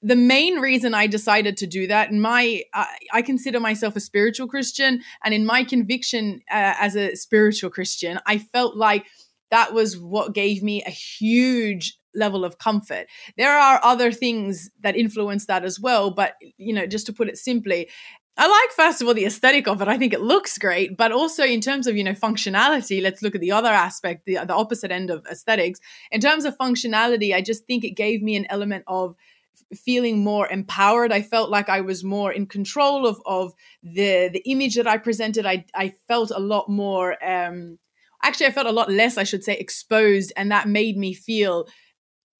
The 0.00 0.16
main 0.16 0.60
reason 0.60 0.94
I 0.94 1.08
decided 1.08 1.56
to 1.58 1.66
do 1.66 1.88
that, 1.88 2.10
and 2.10 2.22
my, 2.22 2.62
I 2.72 2.86
I 3.12 3.22
consider 3.22 3.58
myself 3.58 3.96
a 3.96 4.00
spiritual 4.00 4.46
Christian, 4.46 5.02
and 5.24 5.34
in 5.34 5.44
my 5.44 5.64
conviction 5.64 6.40
uh, 6.50 6.74
as 6.78 6.96
a 6.96 7.16
spiritual 7.16 7.70
Christian, 7.70 8.20
I 8.24 8.38
felt 8.38 8.76
like 8.76 9.06
that 9.50 9.74
was 9.74 9.98
what 9.98 10.34
gave 10.34 10.62
me 10.62 10.82
a 10.84 10.90
huge 10.90 11.98
level 12.14 12.44
of 12.44 12.58
comfort. 12.58 13.06
There 13.36 13.56
are 13.56 13.80
other 13.82 14.12
things 14.12 14.70
that 14.80 14.96
influence 14.96 15.46
that 15.46 15.64
as 15.64 15.80
well, 15.80 16.10
but 16.10 16.34
you 16.56 16.72
know, 16.72 16.86
just 16.86 17.06
to 17.06 17.12
put 17.12 17.28
it 17.28 17.38
simply, 17.38 17.88
I 18.36 18.46
like 18.46 18.70
first 18.76 19.02
of 19.02 19.08
all 19.08 19.14
the 19.14 19.24
aesthetic 19.24 19.66
of 19.66 19.82
it. 19.82 19.88
I 19.88 19.98
think 19.98 20.12
it 20.12 20.20
looks 20.20 20.58
great, 20.58 20.96
but 20.96 21.10
also 21.10 21.42
in 21.42 21.60
terms 21.60 21.88
of 21.88 21.96
you 21.96 22.04
know 22.04 22.12
functionality, 22.12 23.02
let's 23.02 23.20
look 23.20 23.34
at 23.34 23.40
the 23.40 23.50
other 23.50 23.68
aspect, 23.68 24.26
the 24.26 24.38
the 24.46 24.54
opposite 24.54 24.92
end 24.92 25.10
of 25.10 25.26
aesthetics. 25.26 25.80
In 26.12 26.20
terms 26.20 26.44
of 26.44 26.56
functionality, 26.56 27.34
I 27.34 27.40
just 27.42 27.66
think 27.66 27.82
it 27.82 27.96
gave 27.96 28.22
me 28.22 28.36
an 28.36 28.46
element 28.48 28.84
of 28.86 29.16
feeling 29.74 30.24
more 30.24 30.48
empowered. 30.48 31.12
I 31.12 31.22
felt 31.22 31.50
like 31.50 31.68
I 31.68 31.80
was 31.80 32.04
more 32.04 32.32
in 32.32 32.46
control 32.46 33.06
of 33.06 33.20
of 33.26 33.52
the 33.82 34.30
the 34.32 34.42
image 34.46 34.76
that 34.76 34.86
I 34.86 34.98
presented. 34.98 35.46
I 35.46 35.64
I 35.74 35.94
felt 36.06 36.30
a 36.30 36.40
lot 36.40 36.68
more. 36.68 37.22
Um, 37.24 37.78
actually, 38.22 38.46
I 38.46 38.52
felt 38.52 38.66
a 38.66 38.72
lot 38.72 38.90
less. 38.90 39.16
I 39.16 39.24
should 39.24 39.44
say 39.44 39.56
exposed, 39.56 40.32
and 40.36 40.50
that 40.50 40.68
made 40.68 40.96
me 40.96 41.14
feel 41.14 41.68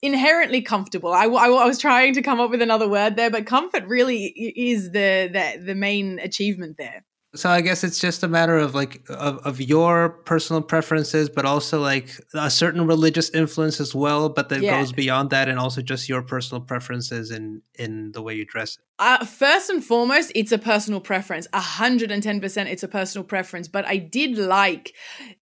inherently 0.01 0.63
comfortable. 0.63 1.13
I, 1.13 1.25
I, 1.25 1.49
I 1.49 1.67
was 1.67 1.79
trying 1.79 2.15
to 2.15 2.23
come 2.23 2.41
up 2.41 2.51
with 2.51 2.63
another 2.63 2.89
word 2.89 3.17
there, 3.17 3.31
but 3.31 3.47
comfort 3.47 3.85
really 3.87 4.27
is 4.27 4.93
the 4.93 5.29
the, 5.33 5.63
the 5.65 5.75
main 5.75 6.19
achievement 6.21 6.77
there. 6.79 7.05
So 7.35 7.51
I 7.51 7.61
guess 7.61 7.85
it's 7.85 8.01
just 8.01 8.23
a 8.23 8.29
matter 8.29 8.57
of 8.57 8.75
like 8.75 9.03
of, 9.11 9.39
of 9.47 9.61
your 9.61 10.09
personal 10.25 10.63
preferences, 10.63 11.29
but 11.29 11.45
also 11.45 11.79
like 11.81 12.09
a 12.33 12.51
certain 12.51 12.87
religious 12.87 13.29
influence 13.31 13.81
as 13.81 13.95
well, 13.95 14.31
but 14.31 14.49
that 14.49 14.63
Yeah. 14.63 14.79
goes 14.79 14.93
beyond 14.93 15.29
that, 15.31 15.49
and 15.49 15.59
also 15.59 15.83
just 15.83 16.09
your 16.09 16.23
personal 16.23 16.63
preferences 16.63 17.31
in 17.31 17.61
in 17.75 18.13
the 18.13 18.23
way 18.23 18.35
you 18.35 18.47
dress. 18.47 18.79
Uh, 19.01 19.25
first 19.25 19.71
and 19.71 19.85
foremost, 19.85 20.33
it's 20.35 20.51
a 20.51 20.59
personal 20.59 21.01
preference. 21.01 21.47
A 21.53 21.61
hundred 21.61 22.11
and 22.11 22.23
ten 22.23 22.41
percent, 22.41 22.69
it's 22.71 22.83
a 22.83 22.89
personal 22.89 23.25
preference. 23.25 23.69
But 23.69 23.85
I 23.87 23.99
did 23.99 24.37
like, 24.39 24.93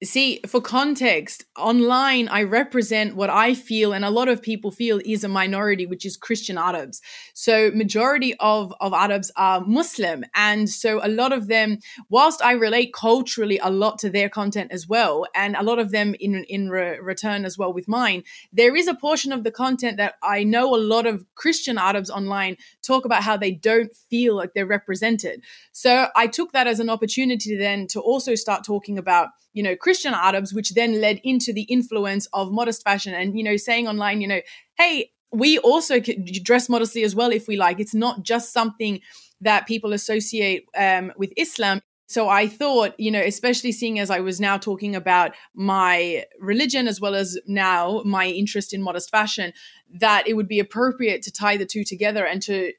see, 0.05 0.40
for 0.47 0.61
context, 0.61 1.45
online 1.59 2.29
I 2.29 2.45
represent 2.45 3.16
what 3.16 3.29
I 3.29 3.55
feel, 3.55 3.92
and 3.92 4.05
a 4.05 4.11
lot 4.11 4.29
of 4.29 4.40
people 4.40 4.71
feel 4.71 5.01
is 5.05 5.25
a 5.25 5.29
minority, 5.29 5.85
which 5.87 6.07
is 6.07 6.16
Christian 6.16 6.57
Arabs. 6.59 7.03
So 7.35 7.71
majority 7.75 8.35
of 8.38 8.73
of 8.81 8.92
Arabs 8.95 9.33
are 9.37 9.64
Muslim, 9.66 10.25
and 10.35 10.71
so 10.71 11.01
a 11.03 11.09
lot 11.09 11.33
of 11.33 11.49
them, 11.49 11.72
whilst 12.09 12.43
I 12.43 12.53
relate 12.53 12.93
culturally 12.93 13.59
a 13.59 13.71
lot 13.71 13.99
to 14.01 14.11
their 14.11 14.29
content 14.29 14.73
as 14.73 14.89
well, 14.89 15.27
and 15.35 15.57
a 15.57 15.63
lot 15.63 15.79
of 15.79 15.91
them 15.91 16.15
in 16.19 16.45
in 16.45 16.69
re- 16.71 16.99
return 16.99 17.45
as 17.45 17.57
well 17.59 17.73
with 17.73 17.89
mine, 17.89 18.25
there 18.53 18.75
is 18.77 18.89
a 18.89 18.95
portion 18.95 19.33
of 19.33 19.45
the 19.45 19.51
content 19.51 19.97
that 19.97 20.15
I 20.23 20.45
know 20.45 20.75
a 20.75 20.77
lot 20.77 21.07
of 21.07 21.25
Christian 21.35 21.79
Arabs 21.79 22.11
online 22.11 22.57
talk 22.83 23.05
about 23.05 23.23
how 23.23 23.37
they 23.37 23.53
don't 23.53 23.95
feel 24.11 24.37
like 24.37 24.55
they're 24.55 24.67
represented. 24.67 25.43
So 25.73 26.09
I 26.17 26.27
took 26.27 26.53
that 26.53 26.67
as 26.67 26.81
an 26.81 26.91
opportunity 26.91 27.57
then 27.57 27.87
to 27.89 28.01
also 28.01 28.35
start 28.35 28.65
talking 28.65 28.99
about, 28.99 29.29
you 29.53 29.63
know, 29.63 29.77
Christian 29.77 30.15
Arabs, 30.15 30.53
which 30.53 30.71
then 30.71 31.01
led 31.01 31.21
into 31.25 31.53
the 31.53 31.63
influence 31.63 32.27
of 32.33 32.53
modest 32.53 32.83
fashion 32.83 33.15
and, 33.15 33.37
you 33.37 33.45
know, 33.45 33.57
saying 33.57 33.89
online, 33.89 34.21
you 34.21 34.29
know, 34.29 34.41
hey, 34.77 35.11
we 35.33 35.59
also 35.59 35.99
dress 35.99 36.68
modestly 36.68 37.03
as 37.03 37.14
well 37.14 37.33
if 37.33 37.49
we 37.49 37.57
like. 37.57 37.81
It's 37.81 37.95
not 37.95 38.23
just 38.23 38.53
something 38.53 39.01
that 39.40 39.66
people 39.66 39.92
associate 39.92 40.66
um, 40.77 41.12
with 41.16 41.33
Islam. 41.37 41.81
So 42.07 42.29
I 42.29 42.47
thought, 42.47 42.95
you 42.99 43.11
know, 43.11 43.23
especially 43.23 43.73
seeing 43.73 43.99
as 43.99 44.11
I 44.11 44.21
was 44.21 44.38
now 44.38 44.59
talking 44.59 44.95
about 44.95 45.33
my 45.55 46.27
religion 46.38 46.87
as 46.87 47.01
well 47.01 47.14
as 47.14 47.38
now 47.47 48.03
my 48.05 48.27
interest 48.27 48.75
in 48.75 48.83
modest 48.83 49.11
fashion, 49.11 49.55
that 49.90 50.29
it 50.29 50.35
would 50.35 50.49
be 50.49 50.59
appropriate 50.59 51.23
to 51.23 51.33
tie 51.33 51.57
the 51.57 51.64
two 51.64 51.85
together 51.85 52.27
and 52.27 52.42
to 52.42 52.73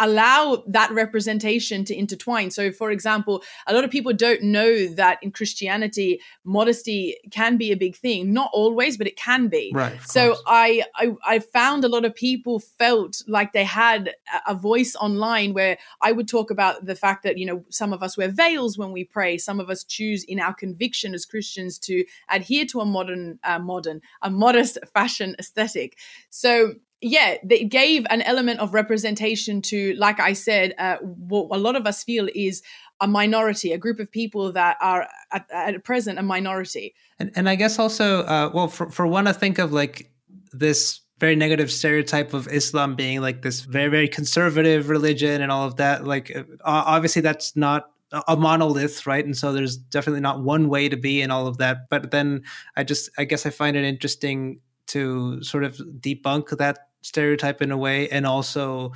allow 0.00 0.64
that 0.66 0.90
representation 0.90 1.84
to 1.84 1.94
intertwine. 1.96 2.50
So, 2.50 2.72
for 2.72 2.90
example, 2.90 3.42
a 3.66 3.74
lot 3.74 3.84
of 3.84 3.90
people 3.90 4.12
don't 4.12 4.42
know 4.42 4.88
that 4.94 5.18
in 5.22 5.30
Christianity, 5.30 6.20
modesty 6.44 7.16
can 7.30 7.56
be 7.56 7.70
a 7.70 7.76
big 7.76 7.96
thing. 7.96 8.32
Not 8.32 8.50
always, 8.52 8.96
but 8.96 9.06
it 9.06 9.16
can 9.16 9.48
be. 9.48 9.70
Right. 9.72 10.00
So. 10.02 10.36
I, 10.46 10.82
I 10.96 11.14
I 11.24 11.38
found 11.38 11.84
a 11.84 11.88
lot 11.88 12.04
of 12.04 12.14
people 12.14 12.58
felt 12.58 13.22
like 13.26 13.52
they 13.52 13.64
had 13.64 14.14
a- 14.46 14.54
voice 14.54 14.96
online 14.96 15.54
where 15.54 15.78
I 16.02 16.12
would 16.12 16.28
talk 16.28 16.50
about 16.50 16.84
the 16.84 16.94
fact 16.94 17.22
that 17.22 17.38
you 17.38 17.46
know 17.46 17.64
some 17.70 17.92
of 17.92 18.02
us 18.02 18.16
wear 18.16 18.28
veils 18.28 18.76
when 18.76 18.92
we 18.92 19.04
pray, 19.04 19.38
some 19.38 19.60
of 19.60 19.70
us 19.70 19.84
choose 19.84 20.24
in 20.24 20.40
our 20.40 20.54
conviction 20.54 21.14
as 21.14 21.24
Christians 21.24 21.78
to 21.80 22.04
adhere 22.28 22.66
to 22.66 22.80
a 22.80 22.84
modern 22.84 23.38
uh, 23.44 23.58
modern 23.58 24.00
a 24.22 24.30
modest 24.30 24.78
fashion 24.92 25.36
aesthetic. 25.38 25.96
So 26.30 26.74
yeah, 27.00 27.36
they 27.42 27.64
gave 27.64 28.06
an 28.10 28.22
element 28.22 28.60
of 28.60 28.74
representation 28.74 29.62
to, 29.62 29.94
like 29.94 30.20
I 30.20 30.34
said, 30.34 30.74
uh, 30.78 30.96
what 30.98 31.48
a 31.50 31.58
lot 31.58 31.76
of 31.76 31.86
us 31.86 32.04
feel 32.04 32.28
is 32.34 32.62
a 33.00 33.06
minority, 33.06 33.72
a 33.72 33.78
group 33.78 33.98
of 33.98 34.10
people 34.10 34.52
that 34.52 34.76
are 34.82 35.08
at, 35.32 35.46
at 35.50 35.82
present 35.84 36.18
a 36.18 36.22
minority. 36.22 36.94
And 37.18 37.30
and 37.34 37.48
I 37.48 37.54
guess 37.54 37.78
also, 37.78 38.22
uh, 38.24 38.50
well, 38.52 38.68
for 38.68 38.90
for 38.90 39.06
one, 39.06 39.26
I 39.26 39.32
think 39.32 39.58
of 39.58 39.72
like 39.72 40.10
this 40.52 41.00
very 41.18 41.36
negative 41.36 41.70
stereotype 41.70 42.34
of 42.34 42.48
Islam 42.48 42.96
being 42.96 43.20
like 43.20 43.42
this 43.42 43.60
very 43.62 43.88
very 43.88 44.08
conservative 44.08 44.90
religion 44.90 45.40
and 45.40 45.50
all 45.50 45.66
of 45.66 45.76
that. 45.76 46.04
Like, 46.06 46.36
uh, 46.36 46.44
obviously, 46.64 47.22
that's 47.22 47.56
not 47.56 47.90
a 48.12 48.22
a 48.28 48.36
monolith, 48.36 49.06
right? 49.06 49.24
And 49.24 49.36
so 49.36 49.52
there's 49.52 49.76
definitely 49.76 50.20
not 50.20 50.42
one 50.42 50.68
way 50.68 50.88
to 50.88 50.96
be 50.96 51.22
in 51.22 51.30
all 51.30 51.46
of 51.46 51.58
that. 51.58 51.88
But 51.88 52.10
then 52.10 52.42
I 52.76 52.84
just, 52.84 53.08
I 53.16 53.24
guess, 53.24 53.46
I 53.46 53.50
find 53.50 53.76
it 53.76 53.84
interesting 53.84 54.60
to 54.88 55.42
sort 55.42 55.64
of 55.64 55.76
debunk 56.00 56.56
that 56.58 56.89
stereotype 57.02 57.62
in 57.62 57.70
a 57.70 57.76
way, 57.76 58.08
and 58.08 58.26
also 58.26 58.92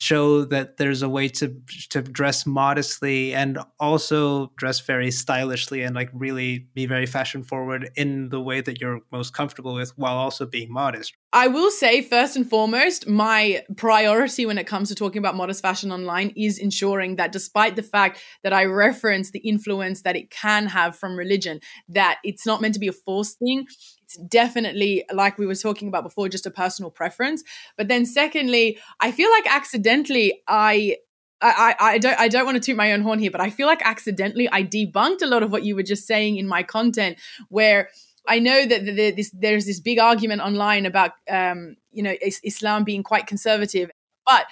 show 0.00 0.46
that 0.46 0.78
there's 0.78 1.02
a 1.02 1.08
way 1.08 1.28
to 1.28 1.54
to 1.90 2.00
dress 2.00 2.46
modestly 2.46 3.34
and 3.34 3.58
also 3.78 4.50
dress 4.56 4.80
very 4.80 5.10
stylishly 5.10 5.82
and 5.82 5.94
like 5.94 6.08
really 6.14 6.66
be 6.74 6.86
very 6.86 7.04
fashion 7.04 7.42
forward 7.42 7.90
in 7.96 8.30
the 8.30 8.40
way 8.40 8.62
that 8.62 8.80
you're 8.80 9.00
most 9.12 9.34
comfortable 9.34 9.74
with 9.74 9.90
while 9.98 10.16
also 10.16 10.46
being 10.46 10.72
modest. 10.72 11.12
I 11.32 11.46
will 11.46 11.70
say, 11.70 12.02
first 12.02 12.34
and 12.34 12.48
foremost, 12.48 13.06
my 13.06 13.62
priority 13.76 14.46
when 14.46 14.58
it 14.58 14.66
comes 14.66 14.88
to 14.88 14.94
talking 14.94 15.18
about 15.18 15.36
modest 15.36 15.62
fashion 15.62 15.92
online 15.92 16.32
is 16.34 16.58
ensuring 16.58 17.16
that 17.16 17.30
despite 17.30 17.76
the 17.76 17.82
fact 17.82 18.20
that 18.42 18.52
I 18.52 18.64
reference 18.64 19.30
the 19.30 19.38
influence 19.40 20.02
that 20.02 20.16
it 20.16 20.30
can 20.30 20.66
have 20.66 20.96
from 20.96 21.16
religion, 21.16 21.60
that 21.88 22.18
it's 22.24 22.46
not 22.46 22.60
meant 22.60 22.74
to 22.74 22.80
be 22.80 22.88
a 22.88 22.92
forced 22.92 23.38
thing. 23.38 23.66
It's 24.10 24.28
definitely, 24.28 25.04
like 25.12 25.38
we 25.38 25.46
were 25.46 25.54
talking 25.54 25.86
about 25.86 26.02
before, 26.02 26.28
just 26.28 26.46
a 26.46 26.50
personal 26.50 26.90
preference. 26.90 27.44
But 27.76 27.86
then, 27.86 28.04
secondly, 28.04 28.78
I 28.98 29.12
feel 29.12 29.30
like 29.30 29.46
accidentally 29.48 30.42
I 30.48 30.96
I, 31.42 31.74
I, 31.80 31.98
don't 31.98 32.20
I 32.20 32.28
don't 32.28 32.44
want 32.44 32.56
to 32.56 32.60
toot 32.60 32.76
my 32.76 32.92
own 32.92 33.00
horn 33.00 33.18
here, 33.18 33.30
but 33.30 33.40
I 33.40 33.48
feel 33.48 33.66
like 33.66 33.80
accidentally 33.82 34.48
I 34.52 34.62
debunked 34.62 35.22
a 35.22 35.26
lot 35.26 35.42
of 35.42 35.50
what 35.50 35.64
you 35.64 35.74
were 35.74 35.82
just 35.82 36.06
saying 36.06 36.36
in 36.36 36.46
my 36.46 36.62
content, 36.62 37.18
where 37.48 37.88
I 38.28 38.40
know 38.40 38.66
that 38.66 38.84
the, 38.84 38.92
the, 38.92 39.10
this, 39.12 39.30
there's 39.30 39.64
this 39.64 39.80
big 39.80 39.98
argument 39.98 40.42
online 40.42 40.84
about 40.84 41.12
um, 41.30 41.76
you 41.92 42.02
know 42.02 42.14
is, 42.20 42.40
Islam 42.44 42.84
being 42.84 43.02
quite 43.02 43.26
conservative, 43.26 43.90
but 44.26 44.46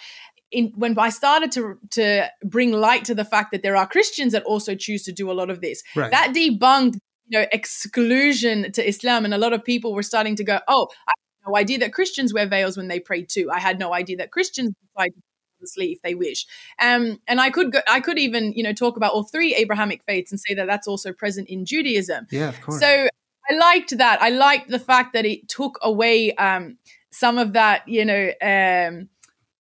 in, 0.50 0.72
when 0.76 0.98
I 0.98 1.10
started 1.10 1.52
to 1.52 1.78
to 1.90 2.30
bring 2.42 2.72
light 2.72 3.04
to 3.06 3.14
the 3.14 3.24
fact 3.24 3.50
that 3.52 3.62
there 3.62 3.76
are 3.76 3.86
Christians 3.86 4.32
that 4.32 4.44
also 4.44 4.74
choose 4.74 5.02
to 5.02 5.12
do 5.12 5.30
a 5.30 5.34
lot 5.34 5.50
of 5.50 5.60
this, 5.60 5.82
Right. 5.94 6.10
that 6.10 6.32
debunked 6.34 7.00
you 7.28 7.38
know 7.38 7.46
exclusion 7.52 8.72
to 8.72 8.86
Islam, 8.86 9.24
and 9.24 9.34
a 9.34 9.38
lot 9.38 9.52
of 9.52 9.64
people 9.64 9.94
were 9.94 10.02
starting 10.02 10.36
to 10.36 10.44
go, 10.44 10.60
oh, 10.68 10.88
I 11.06 11.12
had 11.16 11.50
no 11.50 11.56
idea 11.56 11.78
that 11.78 11.92
Christians 11.92 12.34
wear 12.34 12.46
veils 12.46 12.76
when 12.76 12.88
they 12.88 13.00
pray 13.00 13.22
too. 13.22 13.50
I 13.52 13.60
had 13.60 13.78
no 13.78 13.94
idea 13.94 14.16
that 14.18 14.32
Christians 14.32 14.72
decide 14.82 15.10
to 15.10 15.22
modestly 15.60 15.92
if 15.92 16.02
they 16.02 16.14
wish. 16.14 16.46
Um, 16.80 17.20
and 17.26 17.40
I 17.40 17.50
could 17.50 17.72
go, 17.72 17.80
I 17.88 18.00
could 18.00 18.18
even 18.18 18.52
you 18.54 18.62
know 18.62 18.72
talk 18.72 18.96
about 18.96 19.12
all 19.12 19.24
three 19.24 19.54
Abrahamic 19.54 20.02
faiths 20.04 20.32
and 20.32 20.40
say 20.40 20.54
that 20.54 20.66
that's 20.66 20.88
also 20.88 21.12
present 21.12 21.48
in 21.48 21.64
Judaism. 21.64 22.26
yeah, 22.30 22.48
of 22.48 22.60
course. 22.60 22.80
So 22.80 23.08
I 23.50 23.54
liked 23.54 23.96
that. 23.98 24.20
I 24.20 24.30
liked 24.30 24.68
the 24.68 24.78
fact 24.78 25.12
that 25.14 25.24
it 25.24 25.48
took 25.48 25.78
away 25.82 26.34
um, 26.34 26.78
some 27.10 27.38
of 27.38 27.54
that, 27.54 27.88
you 27.88 28.04
know, 28.04 28.30
um, 28.42 29.08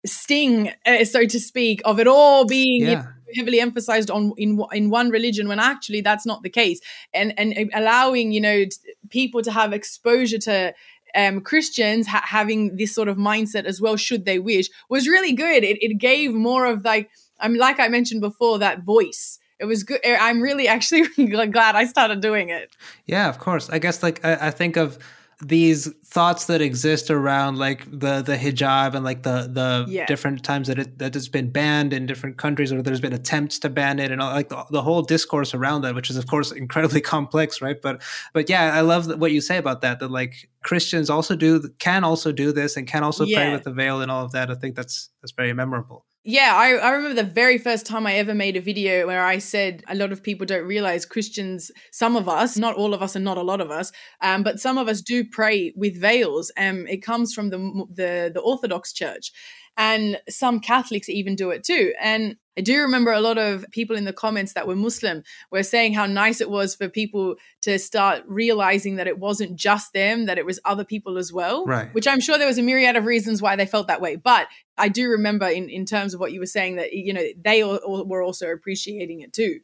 sting, 0.04 0.72
uh, 0.86 1.04
so 1.04 1.24
to 1.24 1.40
speak, 1.40 1.80
of 1.84 1.98
it 1.98 2.06
all 2.06 2.46
being 2.46 2.82
you 2.82 2.96
know, 2.96 3.04
heavily 3.34 3.60
emphasized 3.60 4.10
on 4.10 4.32
in 4.36 4.60
in 4.72 4.90
one 4.90 5.10
religion 5.10 5.48
when 5.48 5.58
actually 5.58 6.00
that's 6.00 6.26
not 6.26 6.42
the 6.42 6.50
case, 6.50 6.80
and 7.12 7.32
and 7.38 7.70
allowing 7.74 8.32
you 8.32 8.40
know 8.40 8.64
people 9.10 9.42
to 9.42 9.50
have 9.52 9.72
exposure 9.72 10.38
to. 10.38 10.74
Um, 11.14 11.40
Christians 11.40 12.06
ha- 12.06 12.22
having 12.22 12.76
this 12.76 12.94
sort 12.94 13.08
of 13.08 13.16
mindset 13.16 13.64
as 13.64 13.80
well, 13.80 13.96
should 13.96 14.26
they 14.26 14.38
wish, 14.38 14.68
was 14.90 15.08
really 15.08 15.32
good. 15.32 15.64
It, 15.64 15.82
it 15.82 15.94
gave 15.96 16.34
more 16.34 16.66
of 16.66 16.84
like, 16.84 17.08
I'm 17.40 17.54
like 17.54 17.80
I 17.80 17.88
mentioned 17.88 18.20
before, 18.20 18.58
that 18.58 18.82
voice. 18.82 19.38
It 19.58 19.64
was 19.64 19.84
good. 19.84 20.00
I'm 20.04 20.42
really 20.42 20.68
actually 20.68 21.08
glad 21.16 21.74
I 21.74 21.86
started 21.86 22.20
doing 22.20 22.50
it. 22.50 22.76
Yeah, 23.06 23.26
of 23.30 23.38
course. 23.38 23.70
I 23.70 23.78
guess 23.78 24.02
like 24.02 24.22
I, 24.22 24.48
I 24.48 24.50
think 24.50 24.76
of 24.76 24.98
these 25.40 25.88
thoughts 26.04 26.46
that 26.46 26.60
exist 26.60 27.10
around 27.10 27.58
like 27.58 27.84
the 27.90 28.22
the 28.22 28.36
hijab 28.36 28.94
and 28.94 29.04
like 29.04 29.22
the 29.22 29.48
the 29.52 29.84
Yeah. 29.88 30.04
different 30.06 30.42
times 30.42 30.66
that 30.66 30.78
it 30.80 30.98
that 30.98 31.14
it's 31.14 31.28
been 31.28 31.50
banned 31.50 31.92
in 31.92 32.06
different 32.06 32.38
countries 32.38 32.72
or 32.72 32.82
there's 32.82 33.00
been 33.00 33.12
attempts 33.12 33.60
to 33.60 33.68
ban 33.68 34.00
it 34.00 34.10
and 34.10 34.20
all, 34.20 34.32
like 34.32 34.48
the, 34.48 34.64
the 34.70 34.82
whole 34.82 35.02
discourse 35.02 35.54
around 35.54 35.82
that 35.82 35.94
which 35.94 36.10
is 36.10 36.16
of 36.16 36.26
course 36.26 36.50
incredibly 36.64 37.00
complex 37.00 37.62
right? 37.62 37.80
But 37.80 38.02
but 38.32 38.50
yeah 38.50 38.74
i 38.74 38.80
love 38.80 39.06
what 39.20 39.30
you 39.30 39.40
say 39.40 39.58
about 39.58 39.80
that 39.82 40.00
that 40.00 40.10
like 40.10 40.50
christians 40.64 41.08
also 41.08 41.36
do 41.36 41.62
can 41.78 42.02
also 42.02 42.32
do 42.32 42.50
this 42.50 42.76
and 42.76 42.86
can 42.88 43.04
also 43.04 43.24
pray 43.24 43.52
with 43.52 43.62
the 43.62 43.72
veil 43.72 44.00
and 44.02 44.10
all 44.10 44.24
of 44.24 44.32
that. 44.32 44.50
I 44.50 44.54
think 44.56 44.74
that's 44.74 45.10
that's 45.22 45.32
very 45.32 45.52
memorable 45.52 46.04
Yeah, 46.24 46.52
I, 46.54 46.72
I 46.72 46.90
remember 46.90 47.22
the 47.22 47.28
very 47.28 47.56
first 47.56 47.86
time 47.86 48.06
I 48.06 48.14
ever 48.14 48.34
made 48.34 48.56
a 48.56 48.60
video 48.60 49.06
where 49.06 49.24
I 49.24 49.38
said 49.38 49.82
a 49.88 49.94
lot 49.94 50.12
of 50.12 50.22
people 50.22 50.44
don't 50.44 50.66
realize 50.66 51.06
Christians, 51.06 51.70
some 51.90 52.16
of 52.16 52.28
us, 52.28 52.58
not 52.58 52.74
all 52.76 52.92
of 52.92 53.02
us 53.02 53.16
and 53.16 53.24
not 53.24 53.38
a 53.38 53.42
lot 53.42 53.60
of 53.60 53.70
us, 53.70 53.92
um, 54.20 54.42
but 54.42 54.60
some 54.60 54.76
of 54.76 54.88
us 54.88 55.00
do 55.00 55.24
pray 55.24 55.72
with 55.74 55.98
veils. 55.98 56.52
Um, 56.58 56.86
it 56.86 57.02
comes 57.02 57.32
from 57.32 57.50
the, 57.50 57.58
the, 57.94 58.30
the 58.34 58.40
Orthodox 58.40 58.92
Church. 58.92 59.32
And 59.78 60.20
some 60.28 60.60
Catholics 60.60 61.08
even 61.08 61.36
do 61.36 61.50
it 61.50 61.64
too. 61.64 61.94
And 62.00 62.36
I 62.58 62.60
do 62.60 62.80
remember 62.80 63.12
a 63.12 63.20
lot 63.20 63.38
of 63.38 63.64
people 63.70 63.96
in 63.96 64.04
the 64.04 64.12
comments 64.12 64.54
that 64.54 64.66
were 64.66 64.74
Muslim 64.74 65.22
were 65.52 65.62
saying 65.62 65.94
how 65.94 66.06
nice 66.06 66.40
it 66.40 66.50
was 66.50 66.74
for 66.74 66.88
people 66.88 67.36
to 67.62 67.78
start 67.78 68.24
realizing 68.26 68.96
that 68.96 69.06
it 69.06 69.20
wasn't 69.20 69.54
just 69.54 69.92
them, 69.92 70.26
that 70.26 70.36
it 70.36 70.44
was 70.44 70.58
other 70.64 70.84
people 70.84 71.16
as 71.16 71.32
well. 71.32 71.64
Right. 71.64 71.94
Which 71.94 72.08
I'm 72.08 72.18
sure 72.18 72.36
there 72.36 72.48
was 72.48 72.58
a 72.58 72.62
myriad 72.62 72.96
of 72.96 73.06
reasons 73.06 73.40
why 73.40 73.54
they 73.54 73.66
felt 73.66 73.86
that 73.86 74.00
way. 74.00 74.16
But 74.16 74.48
I 74.76 74.88
do 74.88 75.08
remember 75.08 75.46
in, 75.46 75.70
in 75.70 75.86
terms 75.86 76.12
of 76.12 76.20
what 76.20 76.32
you 76.32 76.40
were 76.40 76.46
saying 76.46 76.76
that, 76.76 76.92
you 76.92 77.12
know, 77.12 77.22
they 77.42 77.62
all, 77.62 77.76
all 77.76 78.04
were 78.04 78.22
also 78.22 78.48
appreciating 78.48 79.20
it 79.20 79.32
too. 79.32 79.60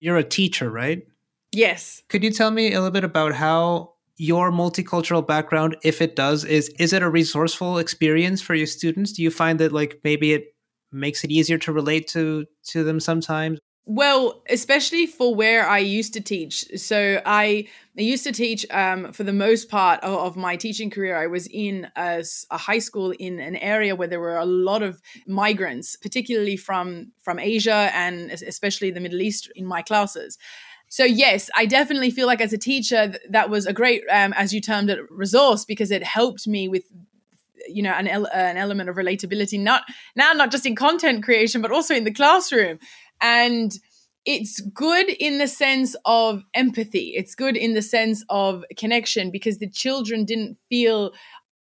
you're 0.00 0.16
a 0.16 0.24
teacher 0.24 0.70
right 0.70 1.02
Yes. 1.54 2.02
Could 2.08 2.24
you 2.24 2.30
tell 2.30 2.50
me 2.50 2.72
a 2.72 2.78
little 2.78 2.90
bit 2.90 3.04
about 3.04 3.32
how 3.32 3.93
your 4.16 4.50
multicultural 4.50 5.26
background, 5.26 5.76
if 5.82 6.00
it 6.00 6.16
does, 6.16 6.44
is 6.44 6.68
is 6.78 6.92
it 6.92 7.02
a 7.02 7.10
resourceful 7.10 7.78
experience 7.78 8.40
for 8.40 8.54
your 8.54 8.66
students? 8.66 9.12
Do 9.12 9.22
you 9.22 9.30
find 9.30 9.58
that 9.60 9.72
like 9.72 10.00
maybe 10.04 10.32
it 10.32 10.54
makes 10.92 11.24
it 11.24 11.30
easier 11.30 11.58
to 11.58 11.72
relate 11.72 12.06
to 12.08 12.46
to 12.68 12.84
them 12.84 13.00
sometimes? 13.00 13.58
Well, 13.86 14.42
especially 14.48 15.04
for 15.06 15.34
where 15.34 15.68
I 15.68 15.78
used 15.78 16.14
to 16.14 16.20
teach. 16.22 16.64
So 16.80 17.20
I, 17.26 17.68
I 17.98 18.00
used 18.00 18.24
to 18.24 18.32
teach 18.32 18.64
um, 18.70 19.12
for 19.12 19.24
the 19.24 19.32
most 19.32 19.68
part 19.68 20.00
of, 20.02 20.18
of, 20.18 20.36
my 20.36 20.56
teaching 20.56 20.88
career. 20.88 21.18
I 21.18 21.26
was 21.26 21.46
in 21.48 21.88
a, 21.94 22.24
a, 22.50 22.56
high 22.56 22.78
school 22.78 23.10
in 23.10 23.40
an 23.40 23.56
area 23.56 23.94
where 23.94 24.08
there 24.08 24.20
were 24.20 24.38
a 24.38 24.46
lot 24.46 24.82
of 24.82 25.02
migrants, 25.26 25.96
particularly 25.96 26.56
from 26.56 27.12
from 27.22 27.38
Asia 27.38 27.90
and 27.92 28.30
especially 28.30 28.90
the 28.90 29.00
Middle 29.00 29.20
East 29.20 29.52
in 29.54 29.66
my 29.66 29.82
classes. 29.82 30.38
So 30.94 31.02
yes, 31.04 31.50
I 31.56 31.66
definitely 31.66 32.12
feel 32.12 32.28
like 32.28 32.40
as 32.40 32.52
a 32.52 32.56
teacher 32.56 33.14
that 33.28 33.50
was 33.50 33.66
a 33.66 33.72
great, 33.72 34.04
um, 34.12 34.32
as 34.34 34.54
you 34.54 34.60
termed 34.60 34.90
it, 34.90 35.00
resource 35.10 35.64
because 35.64 35.90
it 35.90 36.04
helped 36.04 36.46
me 36.46 36.68
with 36.68 36.84
you 37.66 37.82
know 37.82 37.90
an, 37.90 38.06
an 38.06 38.56
element 38.56 38.88
of 38.88 38.94
relatability 38.94 39.58
not 39.58 39.82
now 40.14 40.32
not 40.32 40.52
just 40.52 40.66
in 40.66 40.76
content 40.76 41.24
creation 41.24 41.62
but 41.62 41.72
also 41.72 41.94
in 41.94 42.04
the 42.04 42.12
classroom 42.12 42.78
and 43.22 43.78
it's 44.24 44.60
good 44.60 45.08
in 45.10 45.38
the 45.38 45.46
sense 45.46 45.94
of 46.06 46.44
empathy. 46.54 47.12
It's 47.14 47.34
good 47.34 47.56
in 47.56 47.74
the 47.74 47.82
sense 47.82 48.24
of 48.30 48.64
connection 48.76 49.30
because 49.30 49.58
the 49.58 49.68
children 49.68 50.24
didn't 50.24 50.56
feel 50.70 51.12